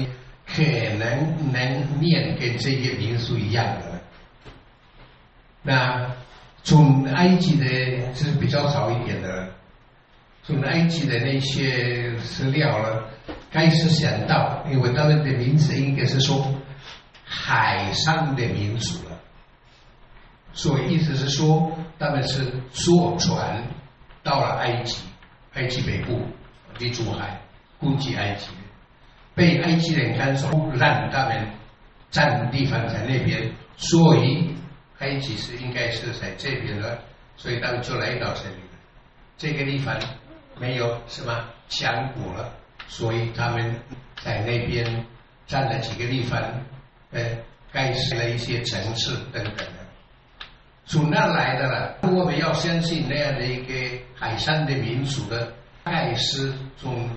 [0.47, 3.99] 可能能念跟这些民俗一样的，
[5.63, 6.15] 那
[6.63, 9.49] 从埃及的是比较早一点的，
[10.43, 13.09] 从埃及的那些资料了，
[13.51, 16.53] 开始想到，因为他们的名字应该是说
[17.25, 19.19] 海上的民族了，
[20.53, 23.67] 所以意思是说他们是坐船
[24.23, 25.03] 到了埃及，
[25.53, 26.21] 埃及北部
[26.77, 27.41] 地中海
[27.79, 28.49] 攻击埃及。
[29.33, 31.49] 被埃及人看守，让他们
[32.09, 34.55] 占地方在那边，所以
[34.99, 36.97] 埃及是应该是在这边的，
[37.35, 38.79] 所以他们就来到这里了。
[39.37, 39.93] 这个地方
[40.57, 42.53] 没有什么强国了，
[42.87, 43.75] 所以他们
[44.23, 45.05] 在那边
[45.45, 46.41] 占了几个地方，
[47.15, 47.21] 呃，
[47.71, 49.73] 盖设了一些城市等等的。
[50.85, 53.73] 从那来的了，我们要相信那样的一个
[54.13, 55.51] 海上的民族的
[55.83, 57.09] 盖是从。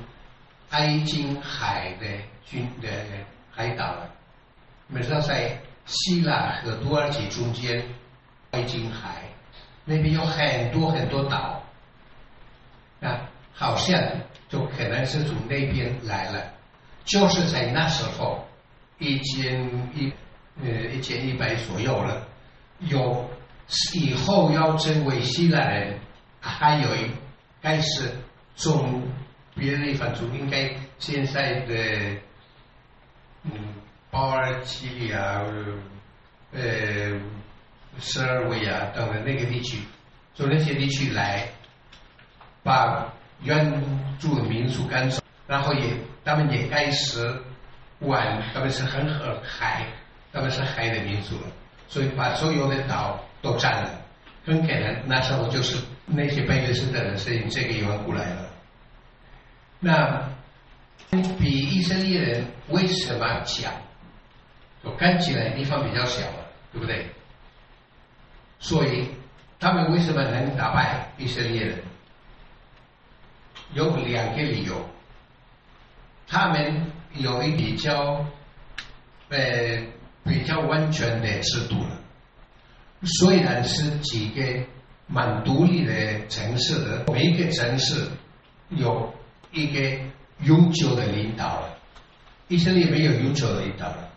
[0.70, 2.06] 埃金海的
[2.44, 2.88] 军的
[3.50, 4.10] 海岛了，
[4.88, 7.82] 我们知道在希腊和土耳其中间，
[8.50, 9.22] 埃金海
[9.86, 11.62] 那边有很多很多岛，
[13.00, 13.98] 啊，好像
[14.50, 16.52] 就可能是从那边来了，
[17.06, 18.46] 就是在那时候，
[18.98, 20.12] 一千一
[20.62, 22.26] 呃一千一百左右了，
[22.80, 23.28] 有
[23.94, 25.98] 以后要成为希腊人，
[26.40, 27.10] 还有一
[27.62, 28.10] 开始
[28.56, 29.02] 从。
[29.54, 31.74] 别的地方就应该现在的
[33.42, 33.50] 嗯，
[34.08, 35.42] 巴尔基里啊，
[36.52, 37.20] 呃，
[37.98, 39.78] 十二维啊等等那个地区，
[40.36, 41.48] 从那些地区来，
[42.62, 43.82] 把原
[44.20, 45.92] 住民族赶走，然后也
[46.24, 47.42] 他们也开始
[48.00, 49.86] 玩，他们是很和海，
[50.32, 51.36] 他们是海的民族，
[51.88, 53.90] 所以把所有的岛都占了，
[54.44, 58.48] 很可能那时候就是那些贝勒斯的人是这个缘故来了。
[59.80, 60.28] 那
[61.38, 63.72] 比以色列人为什么强？
[64.82, 66.22] 我看起来地方比较小，
[66.72, 67.06] 对不对？
[68.60, 69.08] 所以
[69.58, 71.78] 他们为什么能打败以色列人？
[73.74, 74.88] 有两个理由。
[76.26, 78.24] 他们有一比较
[79.28, 79.38] 呃
[80.24, 81.98] 比较完全的制度了，
[83.02, 84.42] 虽然是几个
[85.06, 85.92] 蛮独立的
[86.28, 88.06] 城市的，每一个城市
[88.70, 89.12] 有。
[89.50, 89.98] 一个
[90.44, 91.78] 永久的领导了，
[92.48, 94.10] 以色列没有永久的领导了。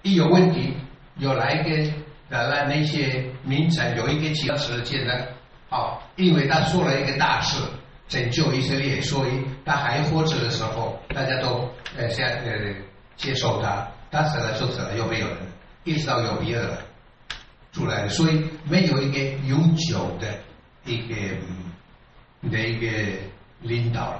[0.00, 0.72] 一有问题，
[1.18, 1.92] 有来一个
[2.30, 5.12] 来那些名臣有一个其他时间呢？
[5.68, 6.98] 好，因为他做了。
[6.98, 7.62] 一个大事，
[8.08, 12.74] 拯救以色列，所以他还活着的时候，大家都呃先呃
[13.16, 13.86] 接受他。
[14.10, 15.36] 他死了就死了，又没有人，
[15.84, 16.78] 一直到有别的
[17.72, 20.40] 出来的，所以没有一个永久的
[20.86, 21.14] 一个
[22.50, 22.88] 的一个
[23.60, 24.18] 领导。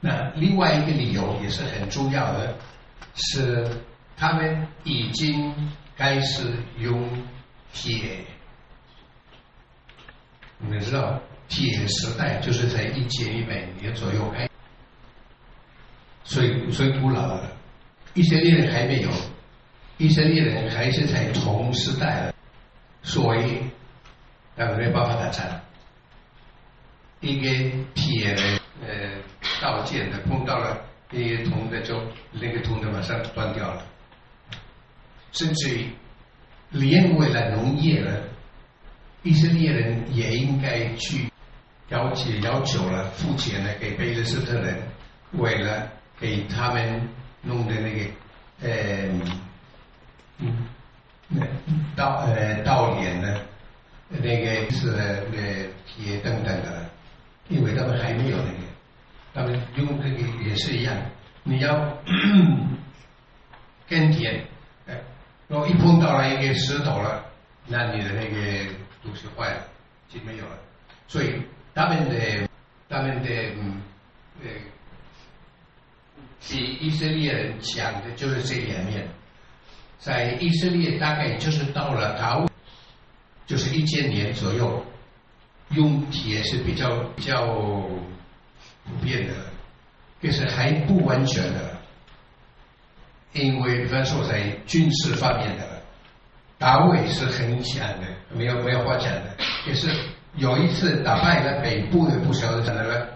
[0.00, 2.56] 那另外一个理由也是很重要的，
[3.14, 3.68] 是
[4.16, 5.52] 他们已经
[5.96, 7.10] 开始用
[7.74, 8.24] 铁。
[10.56, 14.48] 你们知道，铁时代就是在一千一百年左右开，
[16.24, 17.50] 最最古老的。
[18.14, 19.10] 以色列人还没有，
[19.96, 22.34] 以色列人还是在同时代的，
[23.02, 23.58] 所以
[24.56, 25.60] 他们没办法打仗。
[27.20, 27.48] 一个
[27.94, 29.18] 铁的呃。
[29.60, 32.00] 道剑的碰到了那些铜的，就
[32.30, 33.84] 那个铜的马上断掉了。
[35.32, 35.88] 甚至于
[36.70, 38.22] 连为了农业呢，
[39.24, 41.28] 以色列人也应该去
[41.88, 44.76] 要求要求了付钱呢给贝勒斯特人，
[45.32, 47.08] 为了给他们
[47.42, 48.10] 弄的那个
[48.62, 48.70] 呃
[50.38, 50.66] 嗯
[51.28, 51.46] 那
[51.96, 53.40] 稻呃稻田呢，
[54.08, 55.22] 那个是呃
[55.86, 56.88] 铁等等的，
[57.48, 58.58] 因为他们还没有那个。
[59.34, 60.96] 他们用这个也是一样，
[61.44, 61.96] 你要
[63.88, 64.42] 耕田，
[64.86, 64.94] 呃，
[65.46, 67.24] 然后一碰到了一个石头了，
[67.66, 68.72] 那你的那个
[69.02, 69.60] 东西坏了，
[70.08, 70.58] 就没有了。
[71.06, 71.40] 所以
[71.78, 72.48] 他们的
[72.88, 73.80] 他们的嗯
[74.42, 74.50] 呃，
[76.40, 79.06] 比以色列人讲的就是这两面，
[80.00, 82.48] 在以色列大概就是到了大卫，
[83.46, 84.84] 就是一千年左右，
[85.70, 89.34] 用铁是比较比较普遍的，
[90.20, 91.78] 就是还不完全的。
[93.34, 95.80] 因为，比方说在军事方面的，
[96.58, 99.36] 大卫是很强的，没有没有话讲的。
[99.64, 99.88] 也是
[100.38, 103.08] 有一次打败了北部的不晓得那个，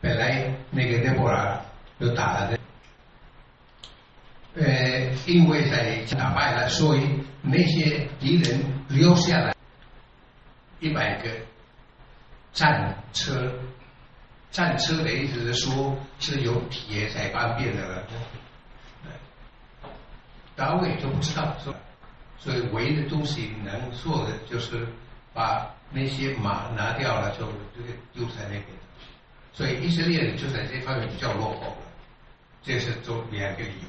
[0.00, 1.60] 本来那个德波尔
[1.98, 2.58] 又打了的，
[4.54, 7.00] 呃，因为在打败了，所以
[7.42, 9.54] 那些敌人留下来
[10.78, 11.28] 一百个
[12.52, 13.52] 战车，
[14.52, 18.02] 战车的意思是说是有铁才方便的了。
[20.54, 21.76] 大卫就不知道，是吧？
[22.38, 24.86] 所以唯一的东西能做的就是
[25.32, 28.64] 把那些马拿掉了，就这个丢在那边。
[29.52, 31.76] 所以以色列人就在这方面比较落后了，
[32.62, 33.88] 这是做两个理由。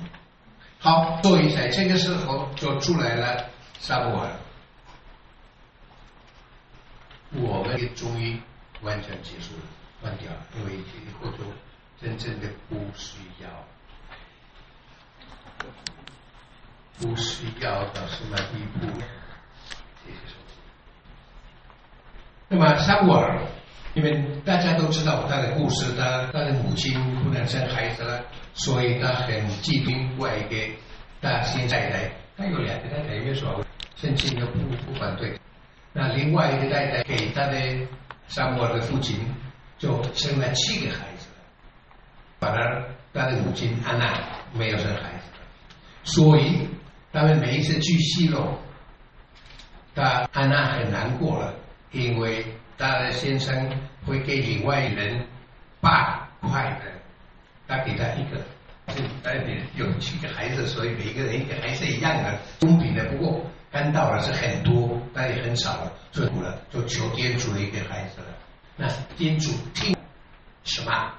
[0.79, 4.29] 好，所以在这个时候就出来了撒母耳，
[7.33, 8.39] 我们也终于
[8.81, 9.63] 完全结束了，
[10.01, 10.83] 关掉了，因为以
[11.19, 11.43] 后就
[12.01, 13.49] 真正的不需要。
[16.97, 18.87] 不需要到什么地步？
[20.05, 20.17] 谢谢
[22.49, 23.39] 那么撒母耳，
[23.93, 26.93] 因为大家都知道他的故事，他他的母亲
[27.23, 28.21] 不能生孩子了，
[28.53, 30.75] 所以他很寄兵外给
[31.21, 33.63] 他现在的，他有两个太太，没说
[33.95, 35.39] 圣经又不不反对。
[35.93, 37.57] 那另外一个太太给他的
[38.27, 39.19] 撒母耳的父亲
[39.77, 41.27] 就生了七个孩子，
[42.39, 42.83] 反而
[43.13, 44.19] 他的母亲安娜
[44.53, 45.29] 没有生孩子，
[46.03, 46.67] 所以。
[47.11, 48.55] 他们每一次去西罗，
[49.95, 51.55] 他安娜很难过了，
[51.91, 52.45] 因为
[52.77, 53.69] 他的先生
[54.05, 55.25] 会给另外人
[55.81, 56.91] 八块的，
[57.67, 58.41] 他给他一个，
[58.87, 63.05] 这代表有七个孩子，所以每个人一个还是一样的公平的。
[63.05, 68.27] 不过看到了是很多，但也很少了，最后了就求天主的一个孩子了。
[68.75, 68.87] 那
[69.17, 69.95] 天主听
[70.63, 71.13] 什么？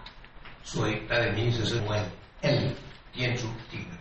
[0.63, 1.99] 所以他的名字是问
[2.43, 2.75] 恩，
[3.13, 3.97] 天主定的，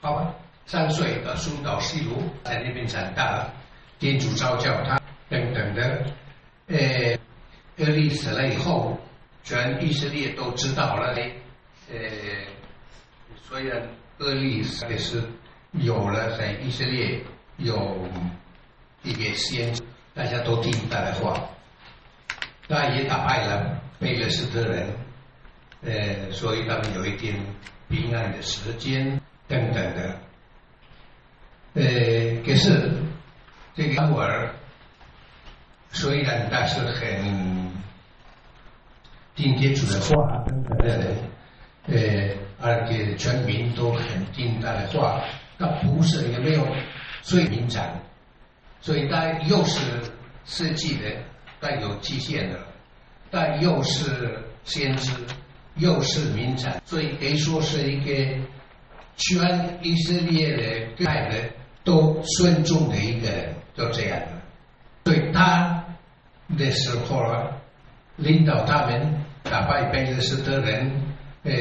[0.00, 0.34] 好吧？
[0.66, 3.54] 三岁的苏导西卢在那边长大了，
[3.98, 6.06] 天主召教他等等的。
[6.68, 7.18] 呃，
[7.78, 8.98] 厄利死了以后，
[9.44, 11.14] 全以色列都知道了。
[11.90, 11.98] 呃，
[13.42, 13.70] 所以
[14.18, 15.22] 厄利也是
[15.72, 17.20] 有了在以色列
[17.58, 18.08] 有
[19.02, 19.72] 一个先，
[20.14, 21.48] 大家都听他的话，
[22.68, 24.88] 他也打败了贝勒斯特人。
[25.82, 27.36] 呃，所以他们有一点
[27.88, 30.18] 平安的时间等等的。
[31.74, 31.82] 呃，
[32.44, 32.90] 可是
[33.76, 34.52] 这个撒母耳
[35.96, 37.72] 虽然他是很
[39.34, 40.44] 听天主的话，
[41.88, 41.94] 呃，
[42.60, 45.24] 而且全民都很听他的话，
[45.58, 46.66] 他不是也没有
[47.22, 47.82] 最民长，
[48.80, 49.80] 所以他又是
[50.44, 51.04] 设计的，
[51.60, 52.58] 带有极限的，
[53.30, 55.12] 但又是先知，
[55.76, 58.12] 又是民长，所以可以说是一个
[59.16, 61.36] 全以色列的爱的。
[61.86, 64.26] 都尊重的一个人，就这样的。
[65.04, 65.84] 对他
[66.56, 67.50] 的时候啊，
[68.16, 70.90] 领导他们打败贝勒斯特人，
[71.42, 71.52] 呃，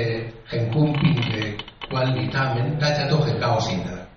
[0.45, 4.07] 很公平的管理他们，大家都很高兴的。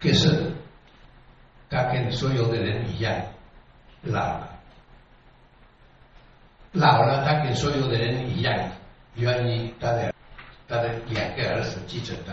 [0.00, 0.52] 可是
[1.70, 3.14] 他跟所有的人一样，
[4.02, 4.48] 老了，
[6.72, 8.70] 老了，他跟所有的人一样，
[9.14, 10.12] 愿意他的
[10.68, 12.32] 他的两个儿子继承他。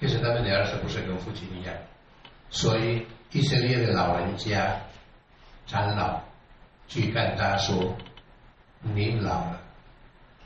[0.00, 1.74] 可是他们的儿子不是跟父亲一样。
[2.48, 4.76] 所以以色列的老人家
[5.66, 6.20] 长老
[6.90, 7.96] 去跟他说
[8.94, 9.58] ：“你老了，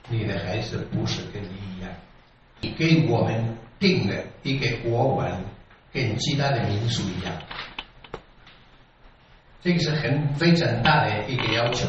[0.08, 1.90] 你的孩子不是跟你一样，
[2.60, 4.14] 你给我们定了
[4.44, 5.42] 一个国王，
[5.92, 7.34] 跟其他的民族一样。”
[9.64, 11.88] 这个是很非常大的一个要求。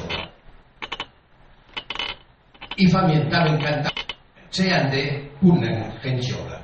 [2.78, 3.92] 一方面，他们看到
[4.50, 4.98] 这样的
[5.40, 6.60] 不能很久了，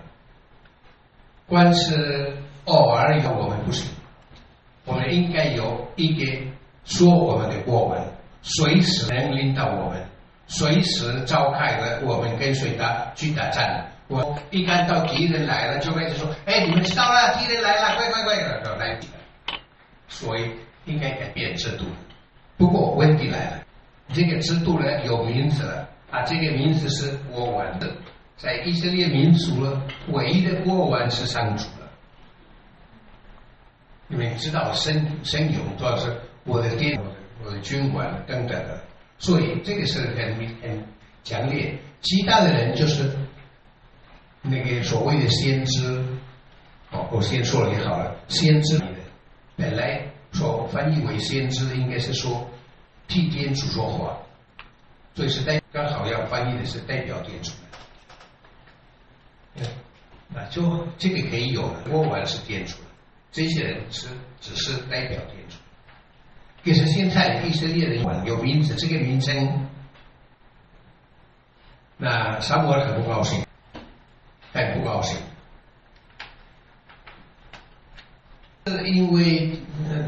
[1.46, 2.36] 光是。
[2.66, 3.92] 偶尔有我们不行，
[4.86, 6.42] 我们应该有一个
[6.86, 8.02] 说我们的过问，
[8.42, 10.04] 随时能领导我们，
[10.48, 13.64] 随时召开了我们跟随他去打仗。
[14.08, 19.00] 我一看到敌人来了，就开始说：“哎，你们知道了，敌人来了，快快快的来！”
[20.10, 20.52] 所以
[20.86, 21.86] 应该改变制度。
[22.58, 23.64] 不过问题来了，
[24.12, 27.90] 这个制度呢有名字了啊，这个名字是国王的，
[28.36, 31.66] 在以色列民族呢，唯一的国王是上主。
[34.08, 36.14] 你们知道神神勇主要是
[36.44, 37.00] 我的爹、
[37.44, 38.82] 我的军官等等的，
[39.20, 40.86] 所以这个是很很
[41.24, 41.78] 强烈。
[42.02, 43.10] 其他的人就是
[44.42, 46.04] 那个所谓的先知，
[46.92, 48.82] 哦，我先说了也好了，先知
[49.56, 52.50] 本来说翻译为先知，应该是说
[53.08, 54.18] 替天主说话，
[55.14, 57.52] 所以是代刚好要翻译的是代表天主。
[60.34, 62.78] 那就这个可以有了，国王是天主。
[63.34, 64.08] 这些人是
[64.40, 65.58] 只是代表天主，
[66.64, 69.68] 可是现在以色列人有名字，这个名称，
[71.98, 73.44] 那撒母耳很不高兴，
[74.54, 75.18] 很不高兴，
[78.68, 79.60] 是因为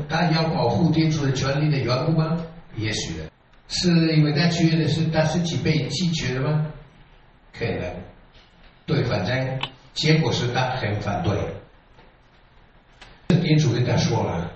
[0.08, 2.38] 他要保护天主的权利的缘故吗？
[2.76, 3.32] 也许的，
[3.68, 6.68] 是因为他觉得是他自己被拒绝了吗？
[7.52, 7.96] 可能，
[8.86, 9.60] 对，反正
[9.94, 11.36] 结果是他很反对。
[13.42, 14.53] 天主跟他说了：“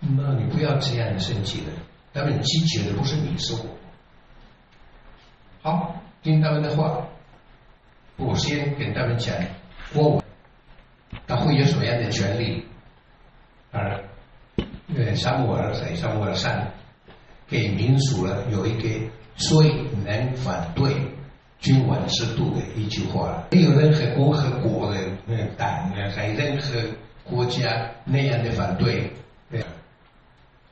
[0.00, 1.72] 那你不要这样生气了，
[2.12, 3.60] 他们拒绝的不是你，是我。
[5.62, 7.06] 好，听他们的话，
[8.16, 9.36] 我先跟他们讲，
[9.94, 10.22] 我
[11.26, 12.66] 他会有什么样的权利？
[13.70, 14.02] 而
[14.96, 16.66] 呃，沙姆尔在沙姆尔上
[17.46, 18.88] 给民属了有一个
[19.36, 19.70] 最
[20.04, 20.96] 能反对
[21.58, 24.98] 君王制度的一句话：没有任何共和国的
[25.56, 26.80] 党，还任何。”
[27.22, 29.08] 国家那样的反对，
[29.52, 29.64] 对，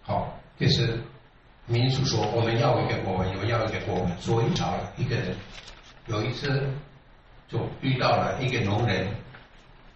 [0.09, 0.99] 好，这是
[1.67, 5.37] 民俗说我们要一个国王，有要一个国王，所以找了一个人。
[6.07, 6.67] 有一次
[7.47, 9.07] 就遇到了一个农人，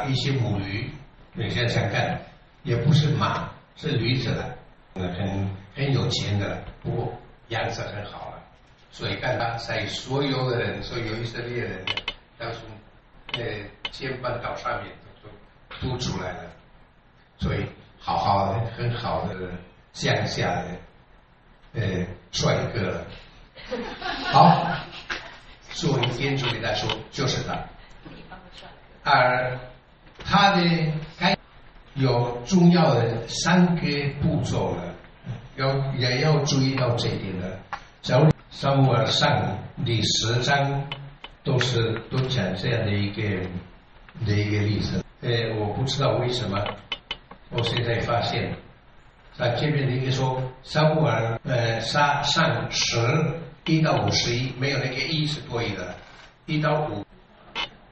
[0.06, 0.90] 一些母驴，
[1.32, 2.20] 你想想看，
[2.62, 4.54] 也不是马，是驴子了，
[4.92, 7.10] 很很有钱的，不过
[7.48, 8.42] 样子很好了，
[8.90, 11.82] 所以看他在所有的人，所有以色列人，
[12.38, 12.68] 都从
[13.32, 13.42] 呃
[13.90, 14.92] 尖半岛上面。
[15.80, 16.50] 都出来了，
[17.38, 17.64] 所以
[17.98, 19.34] 好好的、很好的
[19.92, 20.64] 乡下的
[21.74, 23.04] 呃帅哥，
[24.32, 24.66] 好，
[25.70, 27.58] 作为天主给他说就是他，
[29.04, 29.58] 而
[30.24, 30.62] 他的
[31.18, 31.36] 该
[31.94, 33.82] 有重要的三个
[34.22, 34.94] 步骤了，
[35.56, 37.58] 要也要注意到这一点的。
[38.02, 40.84] 小沙漠尔上第十章
[41.44, 43.22] 都是都讲这样的一个
[44.26, 45.04] 的一个例子。
[45.20, 46.58] 呃，我不知道为什么，
[47.50, 48.52] 我现在发现，
[49.38, 52.96] 在这边的一说，沙布尔呃沙上十
[53.64, 55.94] 一到五十一，没有那个一是对的，
[56.46, 57.04] 一到五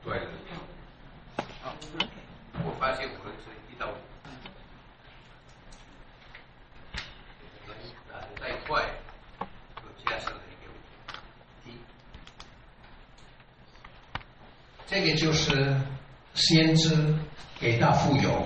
[0.04, 0.20] 对。
[2.64, 3.94] 我发现我们是一到五，
[8.38, 8.82] 再快，
[10.04, 11.72] 加上了一个一，
[14.86, 15.76] 这个就是。
[16.32, 16.96] 先知
[17.58, 18.44] 给他富有，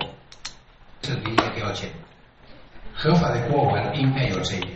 [1.03, 1.87] 是第一个条件。
[3.05, 4.71] 合法的国王应该有这一点。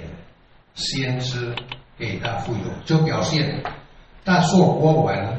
[0.76, 1.54] 先知
[1.98, 3.62] 给他富有，就表现
[4.24, 5.36] 他做国王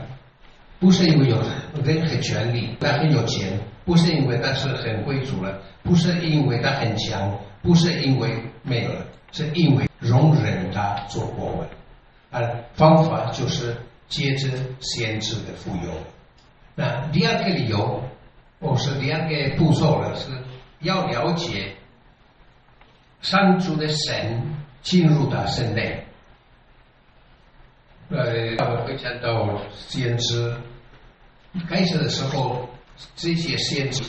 [0.80, 1.36] 不是因为有
[1.84, 3.48] 任何权利，他很有钱；
[3.84, 11.66] 不是因为他是很贵族了，不是因为他很强，不是因为没有了，是因为容忍他做国王。
[12.32, 13.76] 而方法就是
[14.08, 14.48] 接着
[14.80, 15.92] 先知的富有。
[16.74, 18.02] 那第二个理由，
[18.60, 20.26] 或是第二个步骤了，是
[20.80, 21.72] 要了解
[23.22, 24.42] 上主的神
[24.82, 26.04] 进入到身内。
[28.08, 30.56] 呃，他们会看到先知
[31.68, 32.68] 开始的时候，
[33.14, 34.02] 这些先知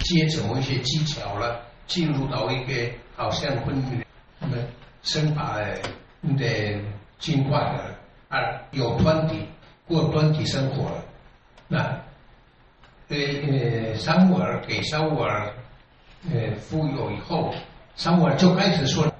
[0.00, 4.02] 接着某一些技巧了，进入到一个好像婚姻，
[4.40, 4.66] 他们
[5.02, 5.58] 生把
[6.38, 6.80] 的
[7.18, 7.98] 境况了，
[8.28, 9.46] 而有团体
[9.86, 11.04] 过团体生活了。
[11.68, 11.78] 那，
[13.08, 15.52] 呃呃，沙姆尔给沙姆尔
[16.32, 17.54] 呃富有以后，
[17.96, 19.12] 沙姆尔就开始说，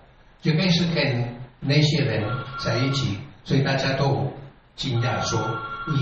[0.43, 2.23] 就开始跟那些人
[2.59, 4.33] 在一起，所以大家都
[4.77, 5.41] 惊讶说，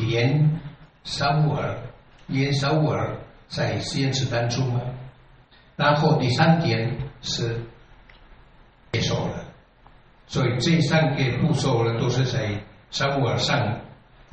[0.01, 0.61] 连
[1.05, 1.77] 沙姆尔，
[2.27, 3.17] 连沙姆尔
[3.49, 4.81] 在实验室当中吗？
[5.77, 7.61] 然后第三点是
[8.93, 9.45] 接受了，
[10.27, 12.59] 所以这三个步骤呢，都是在
[12.91, 13.81] 沙姆尔上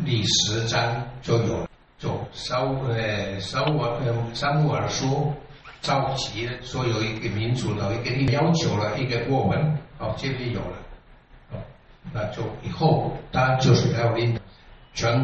[0.05, 1.67] 第十章就有了。
[1.97, 5.33] 就沙呃沙乌呃沙穆尔说
[5.81, 10.77] 召集了说有一个民族的一个要求了一个过门，好这边有了，
[11.51, 11.57] 哦
[12.11, 14.39] 那就以后他就是要令
[14.93, 15.19] 全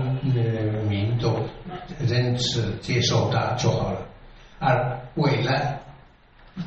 [0.87, 1.39] 民都
[1.99, 4.01] 认识接受他就好了，
[4.59, 5.79] 而为了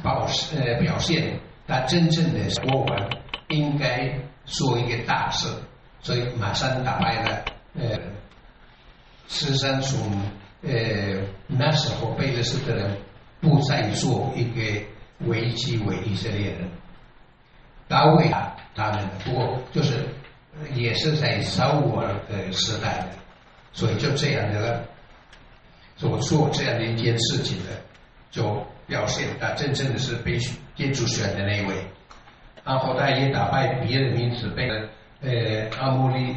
[0.03, 3.11] 保呃表现他真正的国王
[3.49, 5.49] 应该做一个大事，
[6.01, 7.99] 所以马上打败了呃。
[9.31, 10.23] 实际上，从
[10.63, 10.71] 呃
[11.47, 12.97] 那时候贝勒斯的人
[13.41, 14.83] 不再做一个
[15.27, 16.69] 危机为以色列人，
[17.87, 20.07] 大卫啊，他们不过就是
[20.75, 23.09] 也是在扫我的时代的，
[23.73, 24.85] 所以就这样的
[25.97, 27.71] 所做这样的一件事情的，
[28.31, 30.39] 就表现他真正的是被
[30.75, 31.75] 天主选的那位。
[32.65, 34.69] 然后他也打败别的名字，被
[35.23, 36.37] 呃阿摩利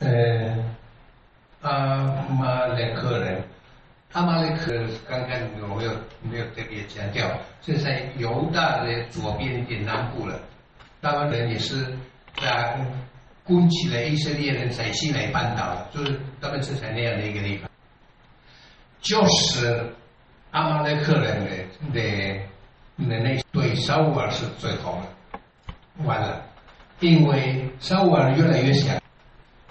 [0.00, 0.56] 呃
[1.60, 1.98] 阿
[2.28, 3.44] 玛雷克人。
[4.14, 4.72] 阿玛勒克
[5.08, 5.90] 刚刚有没有
[6.22, 7.28] 没有特别强调？
[7.62, 10.40] 是在犹大的左边一点南部了。
[11.02, 11.84] 他们人也是
[12.36, 12.78] 在
[13.42, 17.68] 攻击了以色列人在西奈半岛，就是他们是在那样的一个地方。
[19.00, 19.84] 就是
[20.52, 21.50] 阿玛勒克人的
[21.92, 22.38] 的
[23.08, 25.40] 的那对沙乌尔是最好的，
[26.04, 26.40] 完了，
[27.00, 28.96] 因为沙乌尔越来越强。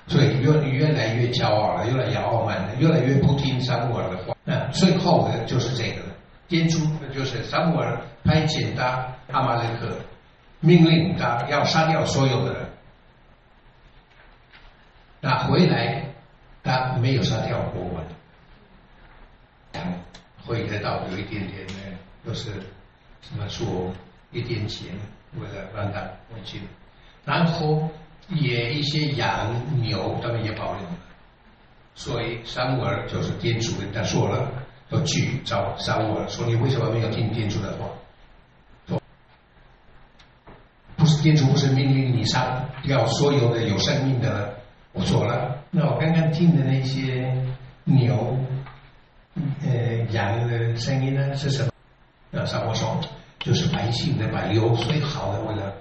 [0.08, 4.36] 所以越越来越骄傲了，越来越傲慢了，越来越不听撒母耳的话。
[4.44, 6.14] 那最后的就是这个了。
[6.50, 6.78] 天主
[7.14, 9.96] 就是撒母耳派遣他阿玛雷克，
[10.60, 12.70] 命令他要杀掉所有的人。
[15.22, 16.04] 那回来
[16.64, 18.04] 他没有杀掉国王，
[20.46, 21.74] 会得到有一点点的，
[22.26, 22.52] 就是
[23.22, 23.92] 什么说
[24.32, 24.92] 一点钱，
[25.38, 26.60] 为了让他回去，
[27.24, 27.90] 然后。
[28.36, 29.50] 也一些羊
[29.82, 30.96] 牛，他们也保留了，
[31.96, 34.52] 所以撒母耳就是天主跟他说了，
[34.90, 37.88] 要去找撒母耳，说你为什么没有听天主的话？
[38.88, 39.02] 说
[40.96, 44.50] 不是天主不是命令你杀掉所有的有生命的呢，
[44.94, 47.36] 我说了，那我刚刚听的那些
[47.84, 48.38] 牛、
[49.64, 51.72] 呃羊的声音呢是什么？
[52.32, 53.00] 那撒母说
[53.40, 55.74] 就是百姓的百油最好的为了。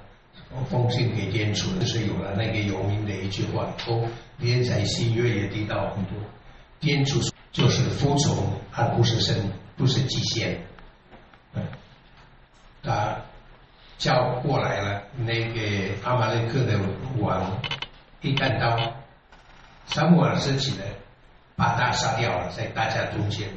[0.55, 4.03] 我奉献给天主，就是有了那个有名的一句话，后
[4.38, 6.14] 连在新约也提到很多。
[6.80, 7.20] 天主
[7.53, 10.61] 就是服从，而不是神，不是极限。
[12.82, 13.16] 他
[13.96, 15.61] 叫过来了，那个
[16.03, 16.78] 阿玛雷克的
[17.18, 17.61] 王
[18.20, 18.76] 一看到
[19.86, 20.86] 撒母尔升起来，
[21.57, 23.48] 把他杀掉了，在大家中间，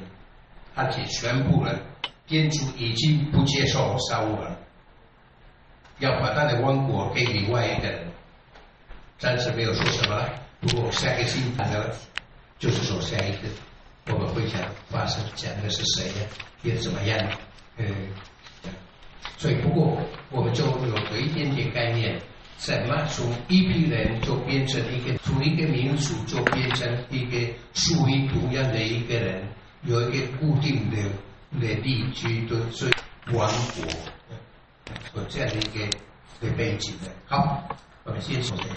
[0.76, 1.78] 而且宣布了
[2.28, 4.56] 天主已经不接受撒母尔。
[6.00, 8.08] 要把他的王国给另外一个人，
[9.18, 10.30] 暂时没有说什么。
[10.62, 11.96] 不过下个星期的，
[12.58, 13.48] 就是说下一个
[14.14, 16.28] 我们会讲发生讲的是谁呀，
[16.64, 17.18] 也怎么样？
[17.78, 17.86] 呃，
[19.38, 19.98] 所以不过
[20.32, 22.20] 我们就有有一点点概念，
[22.58, 27.38] 怎么从一批人就变成一个，从一个民族就变成一个
[27.74, 29.48] 属于同样的一个人，
[29.84, 30.98] 有一个固定的
[31.60, 32.92] 的地区的所以
[33.36, 33.88] 王国。
[35.16, 35.86] 有这样的一个
[36.42, 37.68] 一个背景的，好，
[38.04, 38.76] 我们先说这个。